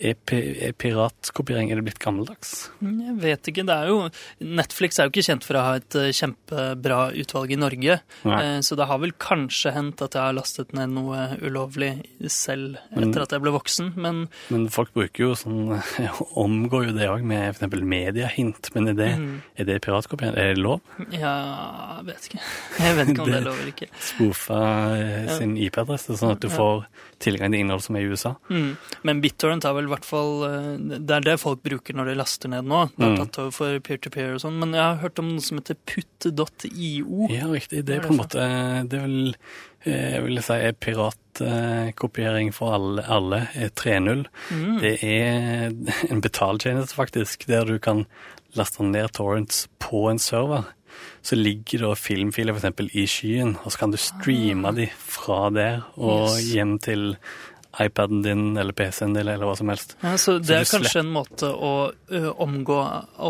er, 0.00 0.16
er 0.34 0.72
piratkopiering 0.80 1.70
er 1.70 1.76
det 1.80 1.84
blitt 1.90 1.98
gammeldags? 2.02 2.70
Jeg 2.80 3.14
vet 3.20 3.50
ikke. 3.52 3.64
Det 3.68 3.74
er 3.76 3.90
jo 3.90 3.98
Netflix 4.40 4.98
er 4.98 5.08
jo 5.08 5.12
ikke 5.12 5.26
kjent 5.28 5.44
for 5.46 5.58
å 5.60 5.64
ha 5.66 5.74
et 5.80 5.96
eh, 6.00 6.08
kjempebra 6.16 7.00
utvalg 7.20 7.52
i 7.52 7.58
Norge. 7.60 7.98
Nei. 8.24 8.40
Eh, 8.44 8.60
Så 8.64 8.76
det 8.80 8.86
har 8.88 8.98
vel 9.02 9.12
kanskje 9.20 9.72
hendt 9.76 10.00
at 10.02 10.16
jeg 10.16 10.22
har 10.22 10.36
lastet 10.36 10.72
ned 10.76 10.90
noe 10.94 11.36
ulovlig 11.44 11.92
selv 12.30 12.78
Men- 12.94 13.10
etter 13.10 13.22
at 13.26 13.30
jeg 13.36 13.42
ble 13.44 13.52
voksen, 13.52 13.92
men 13.96 14.28
Men 14.50 14.68
folk 14.68 14.92
bruker 14.94 15.28
jo 15.28 15.34
sånn 15.34 15.82
Omgår 16.44 16.86
jo 16.90 16.92
det 16.96 17.08
òg 17.10 17.22
med 17.24 17.54
f.eks. 17.56 17.80
mediehint. 17.82 18.70
Men 18.74 18.88
er 18.88 18.94
det, 18.94 19.10
Mm. 19.20 19.42
er 19.58 19.64
det 19.64 19.80
piratkopiering? 19.82 20.36
Er 20.38 20.54
det 20.54 20.62
lov? 20.62 20.80
Ja, 21.12 21.34
jeg 22.00 22.06
vet 22.06 22.28
ikke. 22.30 22.40
Jeg 22.80 22.96
vet 22.96 23.08
ikke 23.12 23.22
om 23.24 23.30
det 23.30 23.38
er 23.40 23.46
lov 23.50 23.58
eller 23.60 23.72
ikke. 23.74 23.88
Spofa 24.00 24.60
eh, 24.96 25.36
sin 25.36 25.56
IP-adresse, 25.60 26.16
sånn 26.16 26.32
at 26.36 26.40
du 26.40 26.48
Ja. 26.48 26.54
får 26.56 26.86
tilgang 27.20 27.52
til 27.52 27.60
innhold 27.60 27.82
som 27.84 27.96
er 27.96 28.06
i 28.06 28.08
USA? 28.10 28.34
Mm. 28.48 28.76
Men 29.04 29.20
BitTorrent 29.20 29.64
har 29.68 29.74
vel 29.76 29.89
i 29.90 29.94
hvert 29.96 30.06
fall 30.06 30.32
eh, 30.46 30.98
Det 31.02 31.16
er 31.18 31.26
det 31.26 31.34
folk 31.42 31.60
bruker 31.66 31.98
når 31.98 32.12
de 32.12 32.14
laster 32.20 32.48
ned 32.54 32.64
nå. 32.70 32.84
Det 32.94 33.02
er 33.04 33.10
Mm. 33.10 33.18
tatt 33.24 33.38
over 33.42 33.50
for 33.58 33.80
peer-to-peer 33.88 34.36
og 34.36 34.40
sånn. 34.44 34.56
Men 34.62 34.72
jeg 34.78 34.84
har 34.86 35.00
hørt 35.02 35.18
om 35.18 35.28
noe 35.34 35.42
som 35.44 35.58
heter 35.58 35.76
putt.io. 35.90 37.26
Ja, 37.34 37.46
riktig. 37.50 37.84
Det 37.84 37.98
er 37.98 38.06
på 38.06 38.14
en 38.14 38.20
måte 38.22 38.46
Det 38.88 38.98
er 39.00 39.04
vel 39.08 39.34
eh, 39.84 40.10
jeg 40.14 40.22
vil 40.28 40.42
si 40.46 40.58
er 40.60 40.72
piratkopiering 40.76 42.52
for 42.54 42.74
alle, 42.76 43.04
alle 43.08 43.44
er 43.56 43.70
3.0. 43.74 44.26
Mm. 44.50 44.74
Det 44.82 44.94
er 45.04 45.72
en 46.10 46.20
betaltjeneste, 46.24 46.94
faktisk, 46.96 47.46
der 47.50 47.64
du 47.68 47.78
kan 47.82 48.06
laste 48.58 48.82
ned 48.84 49.12
torrents 49.16 49.66
på 49.82 50.08
en 50.10 50.18
server. 50.18 50.64
Så 51.24 51.36
ligger 51.38 51.84
det 51.86 51.98
filmfiler 52.00 52.56
f.eks. 52.56 52.90
i 52.98 53.04
skyen, 53.08 53.54
og 53.64 53.72
så 53.72 53.78
kan 53.84 53.92
du 53.92 53.96
streame 54.00 54.72
de 54.76 54.88
fra 54.98 55.48
der 55.54 55.84
og 55.96 56.28
Ah. 56.28 56.36
Yes. 56.36 56.50
hjem 56.52 56.78
til 56.82 57.16
iPaden 57.78 58.22
din 58.24 58.56
eller 58.58 58.74
PC-en 58.76 59.14
din 59.14 59.28
eller 59.28 59.46
hva 59.46 59.54
som 59.58 59.70
helst. 59.70 59.94
Ja, 60.02 60.16
så 60.18 60.38
det 60.38 60.48
Så 60.48 60.54
er 60.56 60.64
kanskje 60.64 60.80
kanskje 60.80 61.02
en 61.04 61.12
måte 61.14 61.50
å 61.54 61.72
ø, 61.92 62.22
omgå 62.42 62.80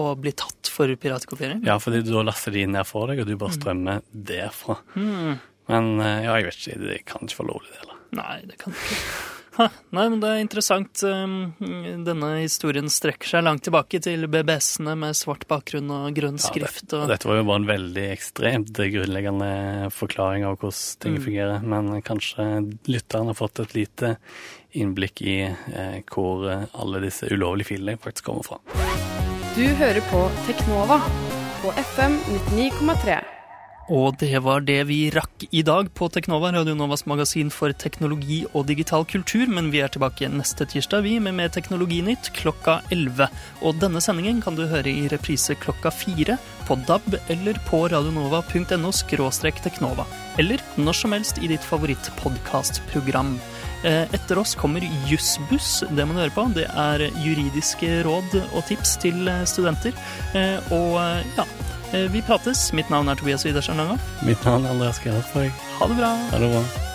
å 0.01 0.03
bli 0.17 0.33
tatt 0.33 0.71
for 0.73 0.93
piratkopiering? 0.97 1.65
Ja, 1.69 1.77
fordi 1.83 2.01
da 2.09 2.25
laster 2.25 2.55
de 2.57 2.65
ned 2.71 2.89
for 2.89 3.11
deg, 3.11 3.21
og 3.21 3.29
du 3.29 3.37
bare 3.41 3.57
strømmer 3.59 4.01
derfra. 4.11 4.79
Mm. 4.97 5.37
Men 5.71 5.91
ja, 6.01 6.39
jeg 6.41 6.49
vet 6.49 6.63
ikke, 6.63 6.79
det 6.87 7.03
kan 7.07 7.27
ikke 7.29 7.43
få 7.43 7.47
lovlig, 7.53 7.75
det 7.77 7.85
eller? 7.85 8.01
Nei, 8.21 8.39
det 8.49 8.57
kan 8.59 8.75
ikke. 8.75 9.03
Ha, 9.57 9.67
nei, 9.91 10.05
men 10.13 10.21
det 10.23 10.29
er 10.31 10.41
interessant. 10.45 11.01
Um, 11.03 11.53
Denne 12.07 12.29
historien 12.41 12.87
strekker 12.93 13.27
seg 13.33 13.43
langt 13.45 13.65
tilbake 13.67 13.99
til 14.03 14.29
BBS-ene 14.31 14.95
med 14.97 15.17
svart 15.19 15.43
bakgrunn 15.51 15.91
og 15.91 16.15
grønn 16.17 16.39
Ja, 16.39 16.45
skrift. 16.47 16.87
det, 16.89 17.01
Og, 17.01 17.09
dette 17.11 17.27
var 17.29 17.41
jo 17.41 17.47
bare 17.49 17.61
en 17.63 17.67
veldig 17.71 18.05
ekstremt 18.15 18.73
grunnleggende 18.79 19.91
forklaring 19.93 20.47
av 20.47 20.57
hvordan 20.61 21.01
ting 21.03 21.17
Mm. 21.19 21.25
fungerer, 21.25 21.63
men 21.67 21.91
kanskje 22.03 22.47
lytteren 22.87 23.27
har 23.27 23.35
fått 23.35 23.59
et 23.61 23.75
lite 23.75 24.17
innblikk 24.73 25.21
i 25.27 25.37
eh, 25.51 26.01
hvor 26.07 26.47
eh, 26.49 26.67
alle 26.79 27.01
disse 27.03 27.27
ulovlige 27.31 27.73
filene 27.75 27.99
faktisk 27.99 28.25
kommer 28.31 28.47
fra. 28.47 28.61
Du 29.57 29.67
hører 29.67 30.01
på 30.13 30.23
Teknova 30.47 31.01
på 31.61 31.75
FM 31.75 32.21
99,3. 32.55 33.19
Og 33.91 34.15
det 34.21 34.39
var 34.45 34.63
det 34.63 34.79
vi 34.87 34.99
rakk 35.11 35.49
i 35.51 35.65
dag 35.67 35.89
på 35.99 36.07
Teknova, 36.15 36.53
Radio 36.55 36.77
Novas 36.79 37.03
magasin 37.11 37.49
for 37.51 37.73
teknologi 37.75 38.45
og 38.55 38.69
digital 38.69 39.03
kultur. 39.09 39.51
Men 39.51 39.73
vi 39.75 39.81
er 39.83 39.91
tilbake 39.91 40.29
neste 40.31 40.67
tirsdag 40.71 41.03
vi 41.03 41.17
med 41.23 41.35
mer 41.35 41.51
Teknologinytt 41.51 42.31
klokka 42.37 42.77
11. 42.95 43.27
Og 43.67 43.81
denne 43.83 44.03
sendingen 44.05 44.39
kan 44.45 44.55
du 44.55 44.63
høre 44.71 44.93
i 44.93 45.09
reprise 45.11 45.57
klokka 45.59 45.91
4 45.91 46.37
på 46.69 46.77
DAB 46.87 47.19
eller 47.35 47.59
på 47.67 47.83
radionova.no 47.91 48.93
teknova. 49.65 50.07
Eller 50.39 50.63
når 50.79 50.95
som 51.01 51.13
helst 51.13 51.43
i 51.43 51.51
ditt 51.51 51.67
favorittpodkastprogram. 51.67 53.41
Eh, 53.83 54.07
Etter 54.15 54.39
oss 54.39 54.55
kommer 54.55 54.87
Jussbuss. 55.11 55.83
Det 55.91 56.07
må 56.07 56.15
du 56.15 56.21
høre 56.23 56.37
på. 56.37 56.47
Det 56.55 56.69
er 56.71 57.09
juridiske 57.25 58.05
råd 58.07 58.39
og 58.55 58.63
tips 58.71 58.97
til 59.03 59.27
eh, 59.27 59.43
studenter. 59.51 59.93
Eh, 60.37 60.61
Og 60.71 60.95
ja, 61.35 61.45
vi 61.93 62.23
prates. 62.23 62.73
Mitt 62.73 62.91
navn 62.91 63.09
er 63.09 63.19
Tobias 63.19 63.45
Widersen 63.45 63.77
Langhoff. 63.77 64.23
Mitt 64.27 64.45
navn 64.45 64.65
er 64.65 64.71
Andreas 64.71 65.03
Gerhardsborg. 65.03 65.51
Ha 65.81 65.91
det 65.91 65.99
bra. 65.99 66.15
Ha 66.31 66.39
det 66.39 66.55
bra. 66.55 66.90